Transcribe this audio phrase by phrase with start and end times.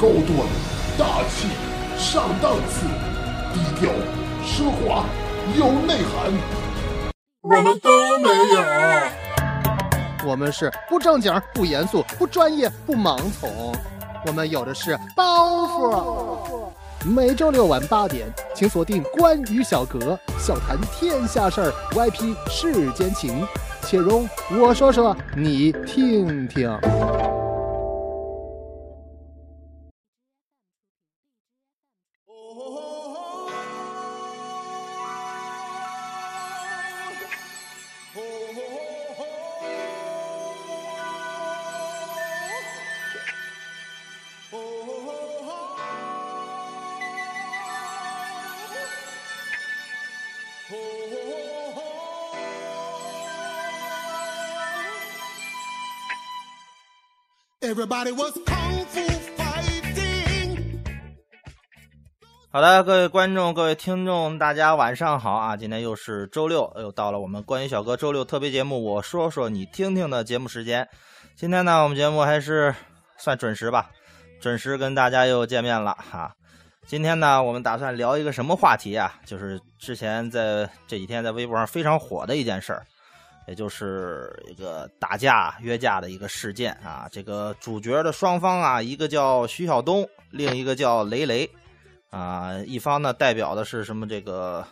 [0.00, 0.46] 高端、
[0.96, 1.48] 大气、
[1.98, 2.86] 上档次，
[3.52, 3.90] 低调、
[4.46, 5.04] 奢华、
[5.56, 6.32] 有内涵，
[7.42, 8.60] 我们都没有。
[10.24, 13.74] 我们是不正经、不严肃、不专业、不盲从，
[14.24, 16.68] 我们有的是包袱。
[17.04, 19.98] 每周六晚八点，请锁定《关于小格》，
[20.38, 23.44] 笑谈天下事儿，YP 世间情，
[23.82, 24.30] 且容
[24.60, 26.70] 我说说，你听听。
[57.88, 59.00] Everybody was kung fu
[59.38, 60.58] fighting.
[62.50, 65.56] 好的，各位观众、各位听众，大家晚上好啊！
[65.56, 70.86] 今天又是周六，又到了我们关于小哥周六特别节目，我说说你听听的节目时间。
[71.34, 72.74] 今天呢，我们节目还是
[73.16, 73.88] 算准时吧，
[74.38, 76.30] 准时跟大家又见面了哈。
[76.86, 79.14] 今天呢，我们打算聊一个什么话题啊？
[79.24, 82.84] 就是之前在这几天在微博上非常火的一件事儿，
[83.48, 87.08] 也就是一个打架约架的一个事件啊。
[87.10, 91.48] 这个主角的双方啊，一个叫徐晓东，另一个叫雷雷。
[92.10, 94.06] 啊，一方呢代表的是什么？
[94.08, 94.64] 这个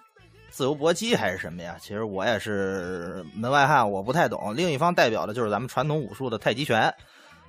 [0.49, 1.77] 自由搏击还是什么呀？
[1.79, 4.57] 其实我也是门外汉，我不太懂。
[4.57, 6.91] 另一方代表的就是咱们传统武术的太极拳，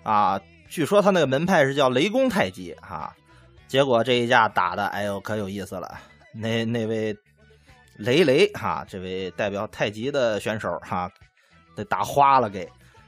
[0.04, 3.16] 啊，据说他那个门派是叫雷公太极啊。
[3.70, 5.98] 结果这一架打的，哎呦，可有意思了。
[6.34, 7.16] 那那位
[7.98, 11.12] 雷雷哈，这位代表太极的选手哈，
[11.76, 12.68] 得打花了给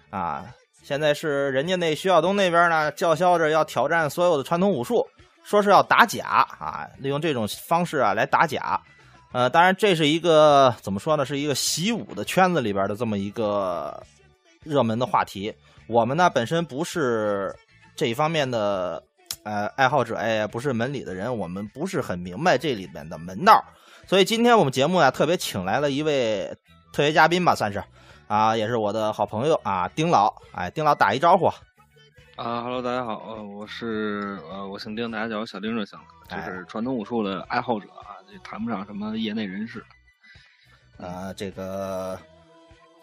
[0.10, 0.46] 啊。
[0.84, 5.08] 现在是人家那徐晓东那边呢，叫嚣着要挑战所有的传统武术。
[5.42, 8.80] 说是要打假啊，利用这种方式啊来打假，
[9.32, 14.00] 呃，当然这是一个怎么说呢，是一个习武的圈子里边的这么一个
[14.64, 15.52] 热门的话题。
[15.88, 17.56] 我们呢本身不是
[17.96, 19.02] 这一方面的
[19.44, 23.64] 呃爱好者，哎，不是门里的人，我们不是很明白这里面的门道，
[24.10, 26.52] 所以今天我们节目呢特别请来了一位
[26.92, 27.84] 特别嘉宾吧，算是
[28.28, 31.46] 啊，也是我的好朋友啊，丁老，哎，丁老打一招呼。
[32.36, 36.06] 啊哈喽，大家好，呃，我是呃，我姓丁，大家叫我小丁就行了。
[36.28, 39.86] 就是传统武术的爱好者啊，这谈不上什么业内人士。
[40.98, 42.18] 呃，这个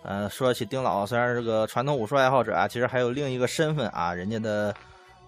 [0.02, 4.74] 呃，说起丁老，虽然是个传统武术爱好者啊，其实还有另一个身份啊，人家的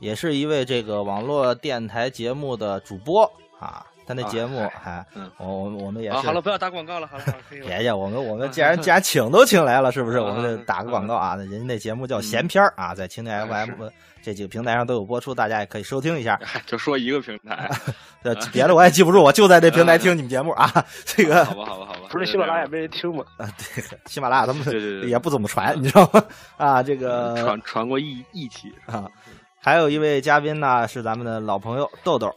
[0.01, 3.25] 也是一位这个网络电台节目的主播
[3.61, 3.87] 啊。
[4.09, 5.05] 他那节目还，
[5.37, 6.17] 我我我们也是。
[6.17, 10.19] 好了，不要打广告了，好了，别介，我们我们既然 既然请都请来了，是不是？
[10.19, 11.37] 我们就打个广告啊！
[11.37, 13.89] 人家那节目叫闲篇儿啊，在蜻蜓 FM
[14.23, 16.41] 这几个平台上都有播出，大家也可以收听一下。
[16.65, 17.71] 就说一个平台，
[18.25, 20.73] 呃，别的我也记不住，我就在那平台听你们节目啊。
[21.05, 23.23] 这个好吧，好吧，好吧，不是喜马拉雅没人听吗？
[23.37, 26.25] 啊，对，喜马拉雅他们也不怎么传，你知道吗？
[26.57, 29.05] 啊，这个传传过一一期啊。
[29.61, 32.35] 还有一位嘉宾呢，是咱们的老朋友豆豆。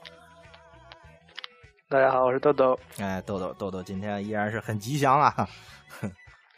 [1.91, 2.79] 大家好，我是豆豆。
[2.99, 5.45] 哎，豆豆，豆豆今天依然是很吉祥啊，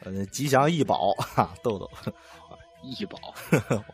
[0.01, 1.89] 呃，吉祥易宝哈，豆豆，
[2.83, 3.17] 易宝，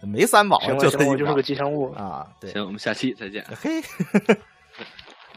[0.04, 2.30] 没三宝，就我就是个吉祥物啊。
[2.42, 3.42] 对，行，我们下期再见。
[3.56, 3.82] 嘿，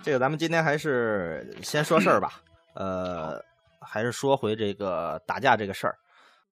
[0.02, 2.32] 这个咱们今天还是先说事儿吧，
[2.74, 3.40] 呃，
[3.80, 5.96] 还是说回这个打架这个事儿。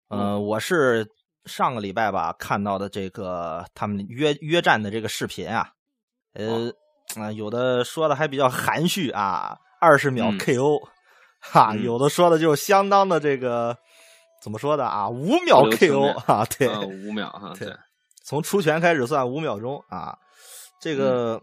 [0.09, 1.03] 呃，我是
[1.45, 5.71] 上个礼拜吧看到的这个他们约约战的这个视频啊，
[6.33, 6.71] 呃。
[7.15, 10.79] 啊，有的说的还比较含蓄啊，二十秒 KO，
[11.39, 13.75] 哈，有的说的就相当的这个
[14.43, 17.75] 怎么说的啊，五秒 KO 啊，对，五秒哈，对，
[18.23, 20.15] 从出拳开始算五秒钟啊，
[20.79, 21.41] 这个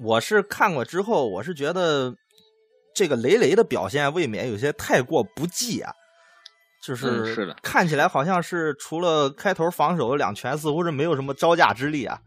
[0.00, 2.14] 我是看过之后，我是觉得
[2.94, 5.92] 这个雷雷的表现未免有些太过不济啊，
[6.84, 12.20] 就是是的，看起来好像是除了开头防守两拳，似乎是没有什么招架之力啊。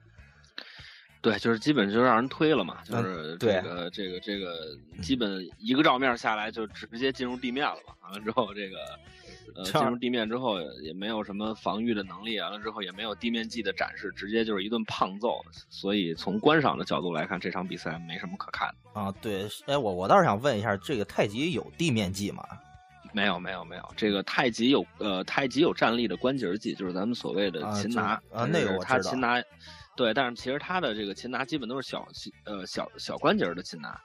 [1.21, 7.93] 对，就是基本就让人推了嘛，嗯就是这个、这个这个，基本一个照面下来就直接进入地面了嘛。
[8.01, 8.77] 完了之后，这个
[9.55, 15.39] 呃进入地面之后也没有什么防御的能力，完了之后也没有地面技的展示，直接就是一顿胖揍。
[15.69, 19.13] 所以从观赏的角度来看，这场比赛没什么可看的啊。
[19.21, 22.43] 对，哎，我我倒是想问一下，这个太极有地面技吗？
[23.13, 23.87] 没有，没有，没有。
[23.95, 28.99] 这个太极有呃太极有站立的关节技，就是咱们所谓的擒拿啊，那个我知道。
[29.01, 29.39] 擒拿。
[29.95, 32.07] 对，但是其实他的这个擒拿基本都是小
[32.45, 33.99] 呃小小关节的擒拿，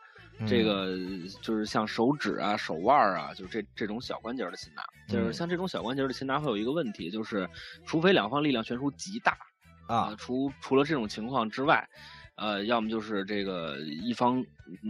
[0.47, 0.97] 这个
[1.41, 7.49] 就是像手指啊、手腕啊，就是这这种小关节的擒拿，就是像这种小关节的擒拿会有一个问题，就是
[7.87, 9.39] 除非两方力量悬殊极大
[9.87, 11.89] 啊，除除了这种情况之外，
[12.35, 14.45] 呃，要么就是这个一方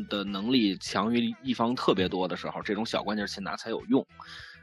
[0.08, 4.04] 的能力强于一方特别多的时候，这种小关节擒拿才有用。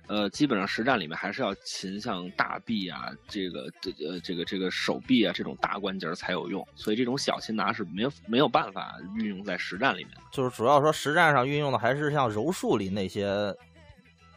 [0.08, 10.22] 呃，基本上实战里面还是要擒向大臂啊，这个这呃这个这个手臂啊这种大关节才有用，所以这种小擒拿是没有没有办法运用在实战里面的。
[10.32, 13.56] 就是主要说实战上运用的还是像柔术里那些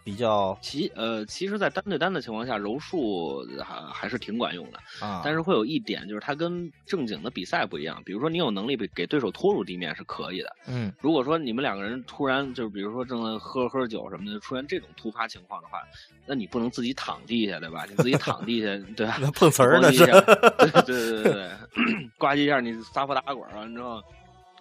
[0.06, 4.78] 比较其呃，其实，在单对单的情况下，柔术还还是挺管用的。
[5.04, 8.00] 啊，但是会有一点，就是它跟正经的比赛不一样。
[8.04, 10.56] 比如说，你有能力给给对手拖入地面是可以的。
[10.68, 15.80] 嗯如果说你们两个人突然就是，比如说正在喝喝酒什么的，出现这种突发情况的话，
[16.24, 17.84] 那你不能自己躺地下，对吧？
[17.90, 19.18] 你自己躺地下， 对吧？
[19.34, 21.50] 碰瓷儿那是对对对对对，
[22.16, 24.00] 呱唧一下，你撒泼打滚完之后，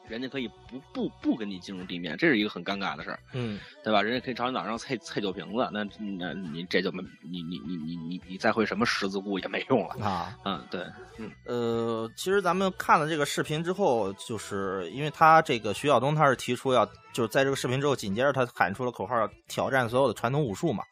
[0.07, 3.19] 人家可以不不不跟你进入地面，这是一个很尴尬的事儿。
[3.33, 4.01] 嗯对吧？
[4.01, 5.83] 人家可以朝你脑上啐啐酒瓶子，那
[6.17, 10.05] 那你这就没你你你你你你再会什么十字固也没用了。
[10.05, 10.37] 啊。
[10.45, 10.85] 嗯，对，
[11.17, 20.83] 嗯呃，其实咱们看了这个视频之后，就是因为他这个徐晓东他是提出要，就是在这个视频之后，紧接着他喊出了口号，要挑战所有的传统武术嘛。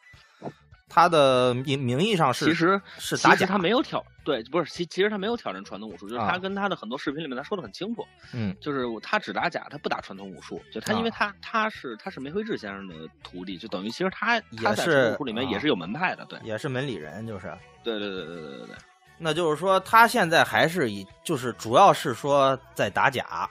[0.94, 10.62] 他的名名义上是其实是打假，其实他没有挑对，不是其其实他没有挑战传统武术，就是啊他跟他的很多视频里面他说的很清楚，嗯就是他只打假，他不打传统武术。
[10.72, 12.94] 就他啊因为他他是他是梅辉志先生的
[13.24, 17.52] 徒弟，就等于其实他他也是在传统武术里面啊也是有门派的，对也是门里人，就是。
[17.84, 18.76] 对对对对对对对。
[19.18, 23.50] 那就是说，他现在还是以就是主要是说在打假，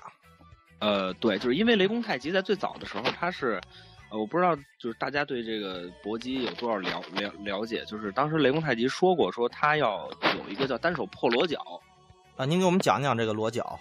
[0.80, 3.60] 呃，对，就是因为雷公太极在最早的时候，他是，
[4.12, 7.82] 呃，我不知道，就是大家对这个搏击有多少了了了解？
[7.86, 10.06] 就是当时雷公太极说过，说他要
[10.38, 11.58] 有一个叫单手破裸脚，
[12.36, 13.80] 啊，您给我们讲讲这个裸脚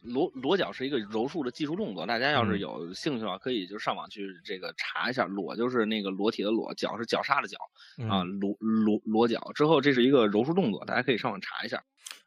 [0.00, 5.26] 裸裸脚是一个柔术的技术动作，大家要是嗯有兴趣的话，可以就上网去这个查一下。
[5.26, 7.58] 裸就是那个裸体的裸，脚是绞杀的脚
[8.08, 11.82] 啊，嗯裸裸裸脚之后，这是一个柔术动作，大家可以上网查一下。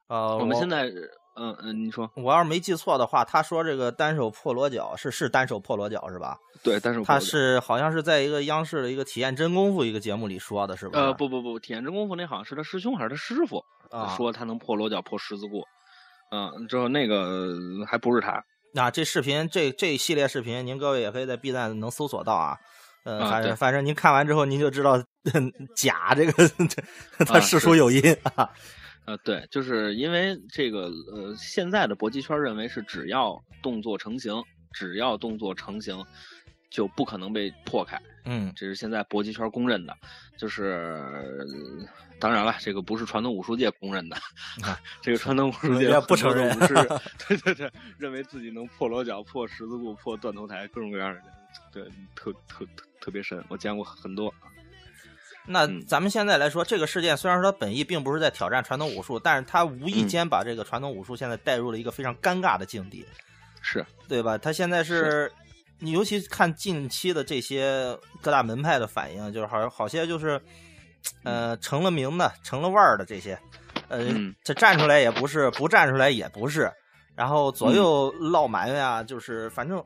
[0.07, 0.91] 呃，我们现在，
[1.39, 6.37] 嗯嗯，你说我要是没记错的话，他说这个单手破裸脚是是单手破裸脚是吧？
[6.61, 10.99] 对，单手破他是好像是在一个央视的一个体验真功夫一个节目里说的，是吧？
[10.99, 13.63] 呃，不不不，体验真功夫那好像是他师兄还是他师傅。
[13.89, 15.63] 啊，说他能破裸脚、破十字固，
[16.31, 22.55] 嗯，之后那个呃还不是他，那这视频这这一系列视频，您各位也可以在 B 站能搜索到啊。
[23.03, 25.01] 呃，啊对反正反正您看完之后，您就知道
[25.75, 26.51] 假这个
[27.25, 28.47] 它啊实属有因啊。
[29.09, 34.31] 呃，对，就是因为这个呃，现在的搏击圈认为是只要动作成型，
[34.71, 36.05] 只要动作成型，
[36.69, 39.97] 就不可能被破开，嗯这是现在搏击圈公认的。
[40.37, 41.43] 就是呃
[42.19, 44.17] 当然了，这个不是传统武术界公认的，
[45.01, 46.55] 这个传统武术界不承认
[47.27, 51.21] 对对对，认为自己能破裸脚、破十字固、破断头台，各种各样的，
[51.73, 51.83] 对，
[52.13, 54.31] 特特特特别深，我见过很多。
[55.51, 55.83] 那嗯。
[55.87, 60.07] 咱们现在来说，这个事件虽然说它本意并不是在挑战传统武术，但是它无意嗯。
[60.07, 63.05] 间把这个传统武术现在带入了一个非常尴尬的境地，
[63.61, 64.37] 是，对吧？
[64.37, 65.31] 他现在是，
[65.79, 70.39] 你尤其看近期的这些各大门派的反应，就是好好些就是，
[71.23, 73.37] 呃，成了名的、成了腕儿的这些，
[73.87, 76.71] 呃，嗯这站出来也不是，不站出来也不是，
[77.15, 79.83] 然后左右落埋怨啊，就是反正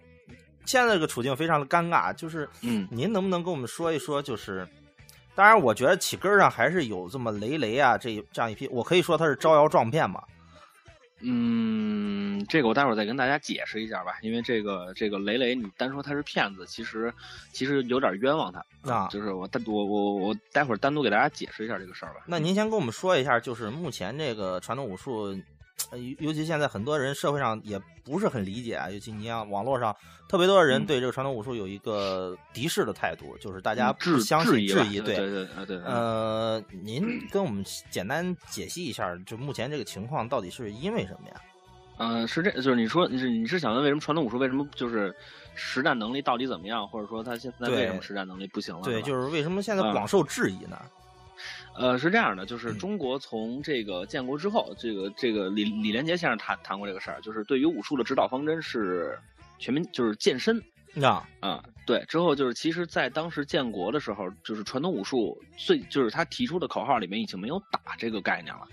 [0.66, 2.48] 现在这个处境非常的尴尬，就是。
[2.62, 2.88] 嗯。
[2.89, 4.21] 您能不能跟我们说一说？
[4.21, 4.68] 就是，
[5.35, 10.21] 当然，我觉得起根儿上还是有这么雷雷啊，这这样一批，我可以说他是招摇撞骗嘛。
[11.25, 17.13] 嗯，这个我待会儿再跟大家解释一下吧，因为这个这个雷雷，你单说他是骗子，其实
[17.54, 22.21] 其实有点冤枉他啊就是我单我我我待会儿单独给大家解释一下这个事儿吧。
[22.28, 25.33] 那您先跟我们说一下，就是目前这个传统武术，
[25.92, 29.95] 呃尤尤其现在很多人社会上也不是很理解啊，尤其你像网络上
[30.27, 41.42] 特别多的人嗯对这个传统武术有一个敌视的态度，就是大家不相信、质疑质疑，对对对呃，您跟我们简单解析一下，就目前这个情况到底是因为什么呀？
[41.97, 45.15] 嗯，是这，就是你说你是你是想问为什么传统武术为什么就是
[45.53, 48.81] 实战能力到底怎么样，或者说他现在为什么实战能力不行了？
[48.81, 50.80] 对，吧就是为什么现在啊广受质疑呢？
[51.75, 59.18] 呃，是这样的，就是嗯中国从这个建国之后，这个这个李李连杰先生谈谈过这个事儿，就是对于武术的指导方针是
[59.57, 60.61] 全民就是健身
[61.01, 62.03] 啊，啊，对。
[62.07, 68.68] 之后就是其实，在当时建国的时候，就是传统武术最就是他提出的口号里面已经没有打这个概念了。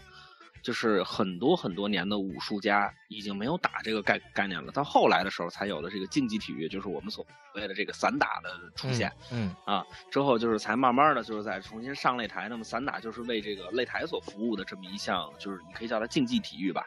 [0.63, 9.13] 就是很多很多年的武术家已经没有打这个概概念了，到后来的时候才有了这个竞技体育，就是我们所谓的这个散打的出现。
[9.31, 16.85] 嗯，啊，之后就是才慢慢的就是在重新上擂台，那么散打就是为这个擂台所服务的这么一项，就是你可以叫它竞技体育吧。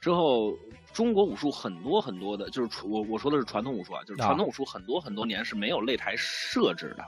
[0.00, 0.54] 之后
[0.92, 7.04] 中国武术很多很多的，就是我我说的是传统武术啊，就是啊传统武术很多很多年是没有擂台设置的，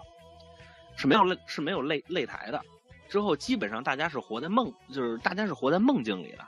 [0.97, 2.63] 是没有擂是没有擂擂台的。
[3.09, 6.45] 之后基本上大家是活在梦，就是大家是活在梦境里的，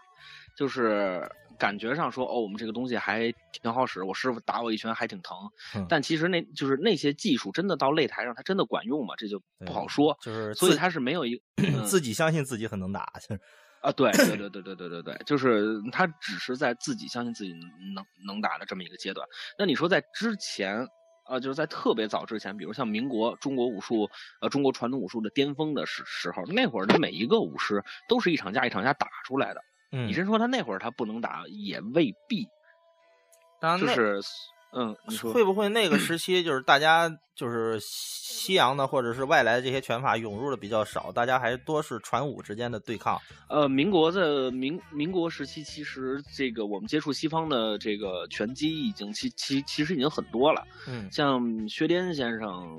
[0.56, 5.36] 就是感觉上说哦，我们这个东西还挺好使，我师傅打我一拳还挺疼，
[5.74, 9.14] 嗯但其实那就是那些技术真的到擂台上，它真的管用吗？
[9.18, 10.16] 这就不好说。
[10.22, 13.40] 就是所以自他是没有一 嗯自己相信自己很能打，就是
[13.82, 17.52] 啊，对对对对对对对对，就是他只是在自己相信自己
[17.94, 19.26] 能能打的这么一个阶段。
[19.58, 20.86] 那你说在之前，
[21.28, 24.08] 呃，就是在特别早之前，比如像民国中国武术，
[24.40, 29.60] 呃，中国传统武术的巅峰的时时候，那会儿的每一个武师都是一场架一场架打出来的。
[29.92, 32.46] 嗯你，真说他那会儿他不能打，也未必，
[33.60, 34.20] 当然就是
[34.72, 43.18] 嗯，你说会不会那个 时期就是大家就是西洋的或者是外来的这些拳法涌入的比较少，大家还多是传武之间的对抗。
[43.48, 50.62] 呃，民国的民民国时期，其实这个我们接触西方的这个拳击已经其其其实已经很多了。
[50.86, 52.78] 嗯像薛颠先生，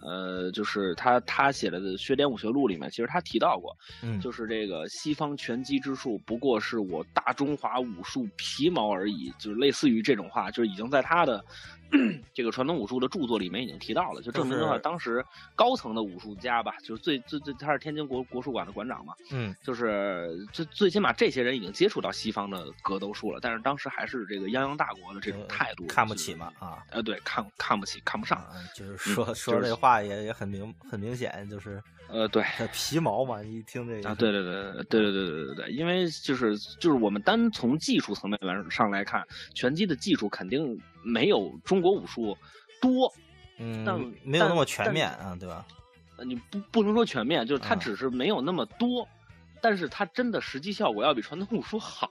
[0.00, 11.44] 呃，就是他他写的《薛点武学录》里面，其实他提到过，嗯，就是这个西方拳击之术不过是我大中华武术皮毛而已，就是类似于这种话，就是已经在他的
[12.34, 26.82] 这个传统武术的著作里面已经提到了，就证明的话，当时高层的武术家吧，就是最最最他是天津国国术馆的馆长嘛，嗯就是最最起码这些人已经接触到西方的格斗术了，但是当时还是这个泱泱大国的这种态度，呃看不起嘛，啊。
[26.90, 32.42] 呃，对，看看不起，看不上，啊，就是说、嗯说这话也也很明很明显，就是呃，对。
[32.72, 39.22] 皮毛嘛，一听这个啊，对对对对对对对对对对，因为就是就是我们单从技术层面来上来看，
[39.54, 42.36] 拳击的技术肯定没有中国武术
[42.80, 43.12] 多，
[43.58, 45.66] 嗯但，没有那么全面啊，对吧？
[46.16, 49.06] 呃你不不能说全面，就是它嗯只是没有那么多，
[49.60, 52.10] 但是它真的实际效果要比传统武术好，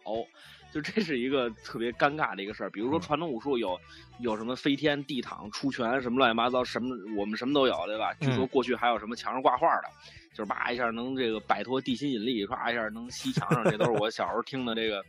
[0.71, 2.69] 就这是一个特别尴尬的一个事儿。
[2.69, 3.79] 比如说嗯传统武术有
[4.19, 8.13] 有什么飞天、地躺、出拳什么乱七八糟，什么我们什么都有，对吧？
[8.19, 9.89] 据说嗯过去还有什么墙上挂画的，
[10.33, 15.03] 就是叭一下能这个摆脱地心引力，唰一下能吸墙上，这都是我小时候听的这个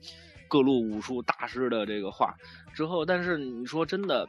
[0.47, 2.35] 各路武术大师的这个话。
[2.75, 4.29] 之后，但是你说真的。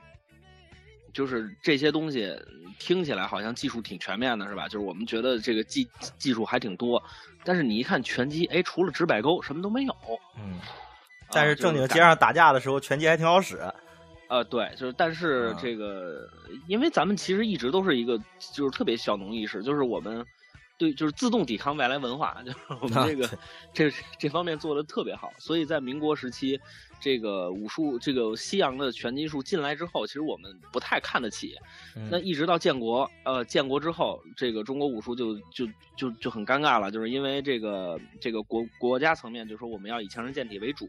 [1.11, 2.31] 就是这些东西
[2.77, 4.67] 听起来好像技术挺全面的，是吧？
[4.67, 7.01] 就是我们觉得这个技技术还挺多，
[7.43, 9.95] 但是你一看拳击，哎，除了直摆钩什么都没有。
[10.37, 10.59] 嗯，
[11.31, 13.59] 但是正经街上打架的时候，拳击还挺好使。
[14.27, 16.29] 呃，对，就是但是啊这个，
[16.67, 18.15] 因为咱们其实一直都是一个
[18.53, 20.23] 就是特别小农意识，就是我们
[20.79, 23.29] 对就是自动抵抗外来文化， 就是我们啊这个、
[23.73, 26.57] 这这方面做的特别好，所以在民国时期，
[27.01, 31.55] 这个武术这个西洋的拳击术进来之后，其实我们不太看得起。
[32.09, 35.67] 那嗯一直到建国，呃，建国之后，这个中国武术就就
[35.97, 40.87] 就就很尴尬了，就是因为这个这个国国家层面就说我们要以强身健体为主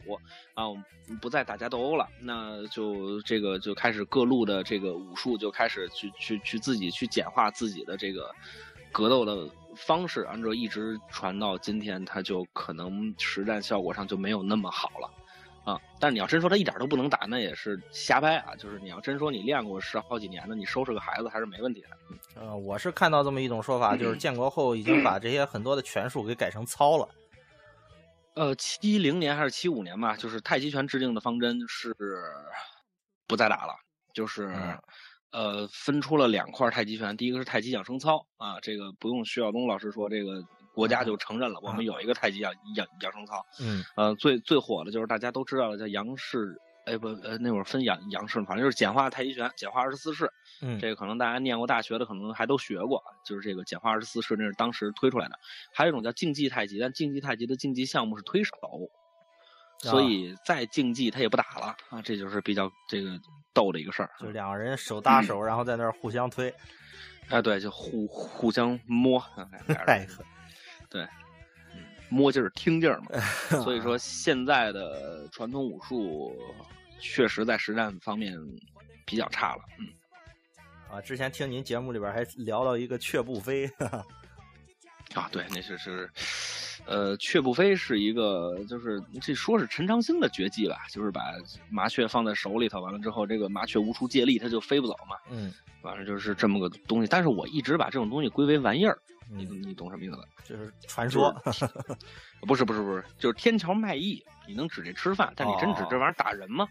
[0.54, 0.84] 啊，我们
[1.20, 8.32] 不再打架斗殴了，那就这个就开始各路的这个武术就开始去去去自己去简化自己的这个
[8.92, 15.10] 格斗的方式，按照一直传到今天，它就可能实战效果上就没有那么好了。
[15.62, 18.56] 啊，但是你要真说它一点都不能打，那也是瞎掰啊。
[18.56, 21.88] 就是你要真说你练过十好几年的，你收拾个孩子还是没问题的。
[22.34, 27.08] 呃，我是看到这么一种说法，就是 建国后已经把这些很多的拳术给改成操了。
[28.34, 31.94] 呃，七零年还是七五年吧，就是太极拳制定的方针是
[33.26, 33.74] 不再打了，
[34.14, 34.78] 就是、嗯
[35.32, 40.42] 呃分出了两块太极拳，第一个是太极养生操啊，这个不用徐晓东老师说，这个
[40.74, 43.44] 国家就承认了，我们有一个太极养养养生操。
[43.60, 46.56] 嗯呃，最最火的就是大家都知道的叫杨氏，
[46.86, 50.30] 哎不呃那会儿分杨杨氏，反正就是简化太极拳，简化二十四式。
[50.62, 55.38] 嗯，这个可能大家念过大学的，可能还都学过，就是这个简化二十四式，那是当时推出来的。
[55.72, 58.52] 还有一种叫竞技太极，但竞技太极的竞技项目是推手，
[59.80, 63.18] 所以再竞技他也不打了啊，这就是比较这个
[63.52, 64.10] 逗的一个事儿。
[64.20, 66.52] 就两个人手搭手， 然后在那儿互相推。
[67.28, 69.22] 哎，对，就互互相摸，
[70.88, 71.02] 对，
[71.72, 73.20] 嗯摸劲儿听劲儿嘛。
[73.62, 76.36] 所以说，现在的传统武术
[76.98, 78.36] 确实在实战方面
[79.06, 79.62] 比较差了。
[79.78, 79.86] 嗯，
[80.90, 83.64] 啊，之前听您节目里边还聊到一个雀步飞，
[85.14, 86.10] 啊，对，那是是，
[86.86, 91.22] 呃，雀不飞是一个，就是这说是陈长兴的绝技吧，就是把
[91.70, 95.16] 麻雀放在手里头，完了之后，这个麻雀无处借力，它就飞不走嘛。
[95.30, 98.98] 嗯，完了就是这么个东西，但是我一直把这种东西归为玩意儿，
[99.30, 100.24] 你嗯你懂什么意思吧？
[100.44, 101.32] 就是传说。
[102.46, 106.66] 不是不是不是，就是天桥卖艺，你能指这吃饭，但你真指这玩意儿打人吗？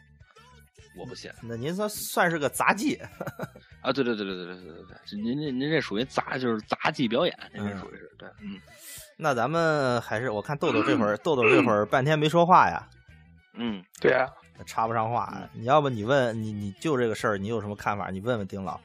[0.97, 2.95] 我不信那您说算是个杂技？
[3.79, 3.93] 啊！
[3.93, 8.59] 对对对对对对对对对，这您这您这属于杂，就是杂技表演，您这嗯属于是对，嗯
[9.21, 12.87] 那咱们还是我看豆豆这会儿，豆豆这会儿半天没说话呀，
[13.53, 13.83] 嗯。
[13.99, 14.25] 对啊，
[14.65, 15.33] 插不上话。
[15.53, 18.09] 你要不你问你你就这个事儿，你有什么看法？
[18.11, 18.79] 你问问丁老，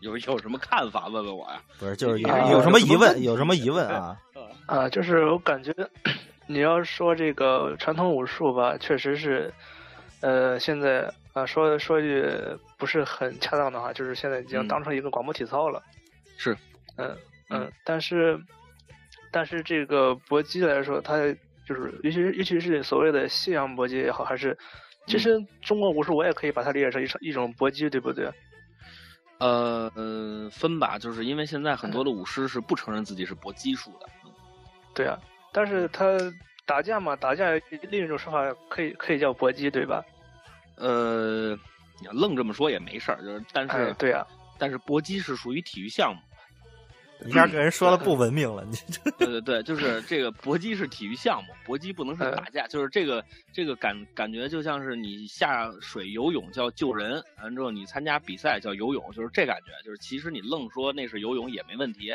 [0.00, 1.06] 有有什么看法？
[1.06, 1.62] 问问我呀。
[1.78, 3.22] 不是就是有啊有什么疑问？
[3.22, 4.18] 有什么疑问啊？
[4.66, 5.72] 啊，就是我感觉
[6.48, 9.54] 你要说这个传统武术吧，确实是，
[10.20, 12.28] 呃，现在啊，说说句
[12.76, 15.80] 不是很恰当的话，就是现在已经嗯当成一个广播体操了。
[16.36, 16.56] 是，
[16.96, 17.08] 嗯
[17.50, 18.36] 嗯嗯，但是
[19.30, 21.16] 但是这个搏击来说，它
[21.66, 24.56] 就是尤其是尤其是所谓的西洋搏击也好，还是
[25.06, 28.30] 其实中国武术我也可以把它理解成一种一种搏击，对不对？
[29.38, 34.06] 呃呃，分吧，就是因为现在很多的武师是不承认自己是搏击术的。
[34.94, 35.18] 对啊，
[35.52, 36.18] 但是他
[36.66, 37.52] 打架嘛，打架
[37.88, 40.04] 另一种说法可以可以叫搏击，对吧？
[40.76, 41.56] 呃，
[42.00, 44.26] 你要愣这么说也没事儿，就是但是、哎，对啊，
[44.58, 46.20] 但是搏击是属于体育项目。
[47.26, 62.14] 一下跟人说了不文明了，你这对对对，就是这个搏击是体育项目，搏击不能是打架，就是这个这个感感觉就像是你下水游泳叫救人，完之后你参加比赛叫游泳，就是这感觉，就是其实你愣说那是游泳也没问题，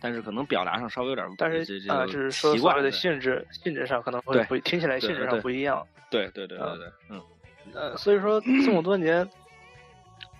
[0.00, 5.86] 但是可能表达上稍微有点，但是这这啊，就是说所谓的性质性质上可能会对不听起来性质上不一样。
[6.10, 7.22] 对对对对对，嗯
[7.72, 9.28] 呃，所以说这么多年，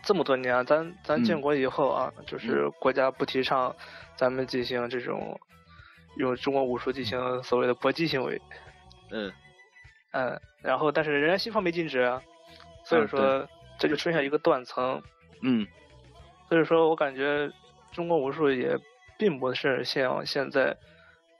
[0.04, 1.40] 这么多年啊，咱咱建嗯。
[1.40, 3.74] 国以后啊，就是国家不提倡
[4.16, 5.38] 咱们进行这种
[6.16, 8.40] 用中国武术进行所谓的搏击行为，
[9.10, 9.32] 嗯。
[10.12, 12.22] 嗯，然后但是人家西方没禁止啊，
[12.84, 15.02] 所以嗯说这就出现一个断层，
[15.42, 15.66] 嗯。
[16.48, 17.50] 所以说我感觉
[17.90, 18.78] 中国武术也
[19.18, 20.76] 并不是像现在，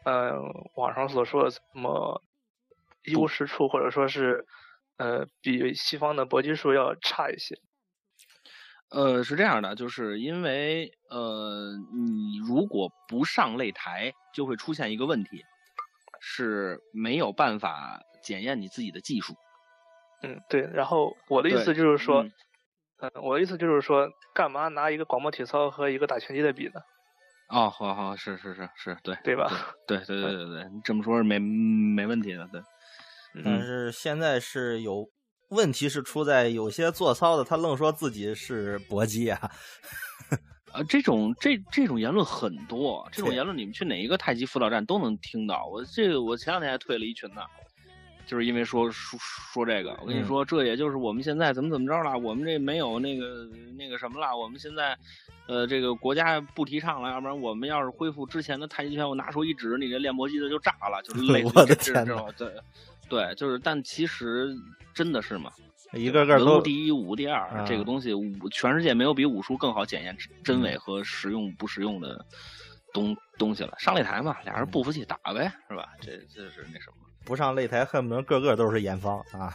[0.05, 0.33] 呃，
[0.75, 2.21] 网上所说的这么
[3.05, 4.45] 一无是处，或者说是，
[4.97, 7.55] 呃，比西方的搏击术要差一些。
[8.95, 15.45] 呃，是这样的，就是因为呃，你如果不上擂台，就会出现一个问题，
[16.21, 19.35] 是没有办法检验你自己的技术。
[20.23, 20.63] 嗯，对。
[20.73, 22.33] 然后我的意思就是说，嗯
[22.99, 26.81] 嗯、我的意思就是说，干嘛拿一个广播体操和一个打拳击的比呢？
[27.49, 29.51] 哦，好好，是是是是，对对吧？
[29.89, 32.63] 对对对对对，你这么说是没没问题的，对。
[33.45, 35.11] 但是现在是有
[35.51, 39.51] 问题，是出在有些做操的他愣说自己是搏击啊，
[40.73, 45.67] 啊， 这种这这种言论很多，这种言论你们去哪一个太极辅导站都能听到。
[45.67, 47.43] 我这个我前两天还退了一群呢，
[48.27, 49.97] 就是因为说说说这个。
[50.01, 54.97] 我跟你嗯说，这也就是我们现在怎么怎么着了，我们这没有那个那个什么了，我们现在
[55.47, 62.49] 呃这个国家不提倡了，要不然我们要是恢复之前的太极拳，我拿出一指，你这练搏击的就炸了，就是 类似于我的这种对
[63.09, 64.55] 对，就是但其实
[64.93, 65.51] 真的是嘛？
[65.93, 72.25] 一个个都第一，武第二，啊这个东西武全世界没有比武术更好检验真嗯伪和实用不实用的
[72.93, 73.75] 东东西了。
[73.79, 75.91] 上擂台嘛，俩人不服气打呗，是吧？
[76.01, 76.97] 这这是那什么？
[77.25, 79.55] 不上擂台，恨不得个个都是严方啊。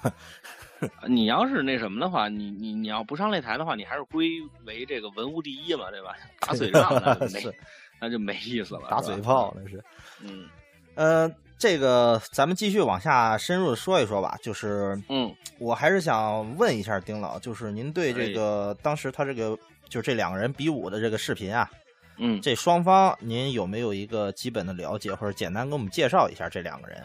[1.08, 4.30] 你要是那什么的话，你你你要不上擂台的话，你还是归
[4.66, 6.16] 为这个文无第一嘛，对吧？
[6.40, 7.54] 打嘴仗那 是
[8.00, 9.84] 那就没意思了，打嘴炮，那是。
[10.22, 10.48] 嗯
[10.96, 11.30] 呃，
[11.60, 14.36] 这个咱们继续往下深入的说一说吧。
[14.42, 19.56] 就是嗯我还是想问一下丁老，就是您对这个当时他这个
[19.90, 21.70] 就这两个人比武的这个视频啊，
[22.18, 27.04] 嗯，这双方您有没有一个基本的了解，或者简单给我们介绍一下这两个人？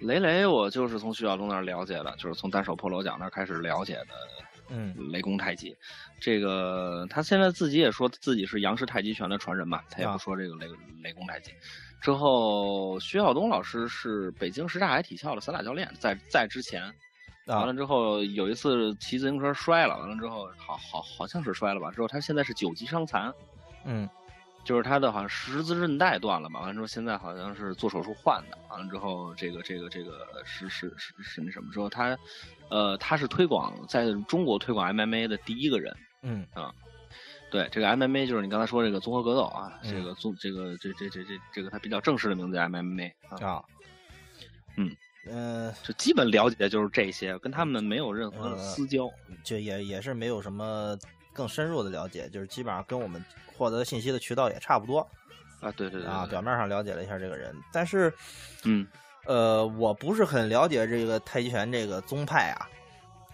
[0.00, 4.06] 雷雷我就是从徐晓东那儿了解的，就是从单手破楼奖那儿开始了解的。
[4.68, 5.76] 嗯雷公太极，
[6.20, 10.66] 这个他现在自己也说自己是杨氏太极拳的传人嘛，他也啊不说这个雷
[11.04, 11.52] 雷公太极。
[12.00, 16.82] 之后，徐晓东老师是北京什刹海体校的散打教练，在在之前，
[17.46, 23.32] 完啊了之后有一次骑自行车摔了，完了之后好好好像是摔了吧，之后他现在是九级伤残，
[23.84, 24.08] 嗯
[24.64, 32.16] 就是他的好像十字韧带断了嘛，完了之后现在好像是做手术换的，完了之后这个这个这个是是是是那什么之后他，
[32.68, 35.96] 呃他是推广在中国推广 MMA 的第一个人。
[36.22, 36.44] 嗯
[37.50, 43.64] 对，这个 MMA 就是你刚才说这个综合格斗啊，嗯这个综这个这这这这这个它比较正式的名字叫 MMA 啊，啊。
[44.76, 44.94] 嗯
[45.26, 49.10] 嗯、就基本了解就是这些，跟他们没有任何私交。
[49.42, 50.98] 就也也是没有什么
[51.32, 53.24] 更深入的了解，就是基本上跟我们
[53.56, 55.00] 获得信息的渠道也差不多
[55.60, 58.12] 啊，对对对啊，表面上了解了一下这个人，但是
[58.64, 58.86] 嗯。
[59.28, 62.62] 呃，我不是很了解这个太极拳这个宗派啊，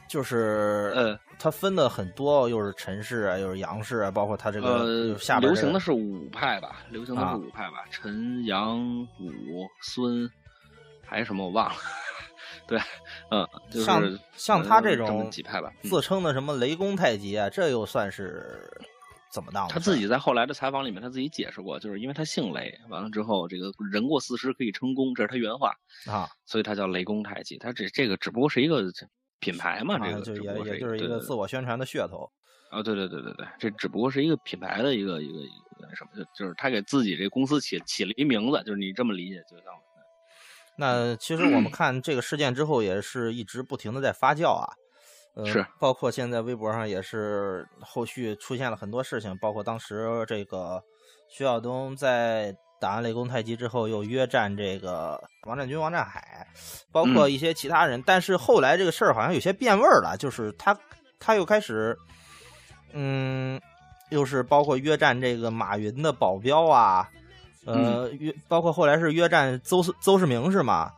[0.09, 8.81] 就是呃它分的很多，又是陈氏啊，又是杨氏啊，包括它这个呃下，边流这个行的是五派吧，流行的啊是五派吧，陈杨
[9.19, 10.31] 武孙，
[11.05, 11.75] 还有什么我忘了。
[12.69, 12.79] 对，
[13.33, 18.71] 嗯，就是像像他这呃种几派吧，嗯自称的什么雷公太极啊，这又算是
[19.33, 19.75] 怎么当的？
[19.75, 25.75] 他自己在后来的采访里面，他自己解释过，就是因为他姓雷，完了之后这个人过四十可以称公，这是他原话，
[26.07, 27.59] 啊，所以他叫雷公太极。
[27.59, 28.85] 他这这个只不过是一个
[29.43, 32.31] 品牌嘛，这个啊就也也就是一个自我宣传的噱头。
[32.71, 39.83] 啊，对对对对对，这只不过是一个品牌的一个一个一个那什么，就就是他给自己这公司起起了一名字，就是你这么理解就行了。
[40.79, 44.73] 那其实我们看这个事件之后，也是一直不停的在发酵啊。
[45.35, 50.83] 呃，是，包括现在微博上也是后续出现了很多事情，包括当时这个
[51.29, 56.45] 徐晓东在打完雷公太极之后又约战这个王占军、王占海，
[56.91, 60.77] 包括一些其他人，但是后来这个事儿好像有些变味儿了，就是他
[61.21, 61.97] 他又开始，
[62.93, 63.61] 嗯，
[64.11, 67.09] 又是包括约战这个马云的保镖啊，
[67.67, 70.91] 呃，约包括后来是约战邹邹市明是吗？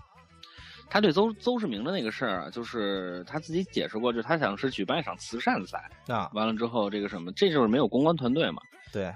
[0.88, 8.62] 他对邹邹市明的那个事儿，就是他自己解释过，就是他想是举办一场慈善赛啊，完了之后这个什么，这就是没有公关团队嘛。
[8.90, 9.12] 对，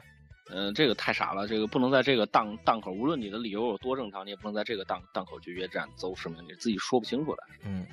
[0.50, 7.42] 呃，这个太傻了，这个不能在这个档档口，无论你的理由有多正常，你也不能在这个档档口去约战邹市明，你自己说不清楚的。
[7.64, 7.86] 嗯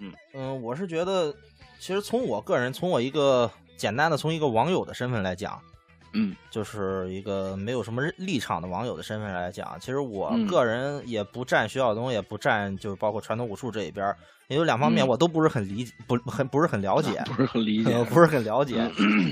[0.00, 1.34] 嗯嗯，我是觉得，
[1.78, 5.60] 其实从我个人，从我一个简单的从一个网友的身份来讲。
[6.16, 14.14] 嗯，就是一个没有什么立场的网友的身份来讲，其实我嗯个人也不站徐晓东，也不站就是包括传统武术这一边，
[14.48, 18.88] 也有两方面我都不是很理不很不是很了解， 不是很理解，不是很了解，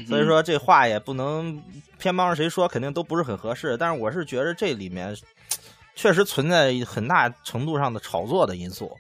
[0.07, 1.63] 所以说这话也不能
[1.99, 3.77] 偏帮着谁说，肯定都不是很合适。
[3.77, 5.17] 但是我是觉得这里面
[5.95, 8.91] 确实存在很大程度上的炒作的因素。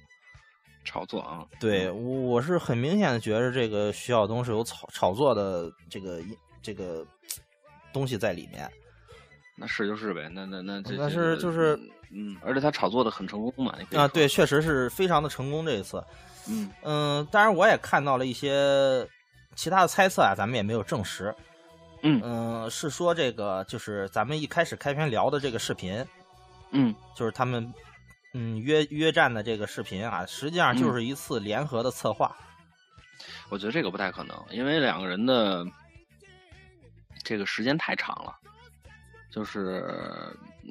[0.84, 6.20] 炒作啊，对，我是很明显的觉得这个徐晓东是有炒炒作的这个
[6.62, 7.06] 这个。
[7.94, 8.66] 东西在里面，
[9.54, 11.78] 那是就是呗，那那那这但是就是
[12.14, 16.04] 嗯，而且他炒作的很成功嘛，啊，对，确实是非常的成功这一次，
[16.48, 16.70] 嗯。
[16.82, 19.08] 嗯，当然我也看到了一些
[19.54, 21.34] 其他的猜测啊，咱们也没有证实，
[22.02, 22.20] 嗯。
[22.22, 26.04] 嗯，是说这个就是咱们一开始开篇聊的这个视频，
[26.70, 27.72] 嗯，就是他们
[28.34, 32.36] 嗯约约战的这个视频啊，实际上就是一次联合的策划，
[33.48, 35.66] 我觉得这个不太可能，因为两个人的。
[37.24, 38.36] 这个时间太长了，
[39.32, 39.84] 就是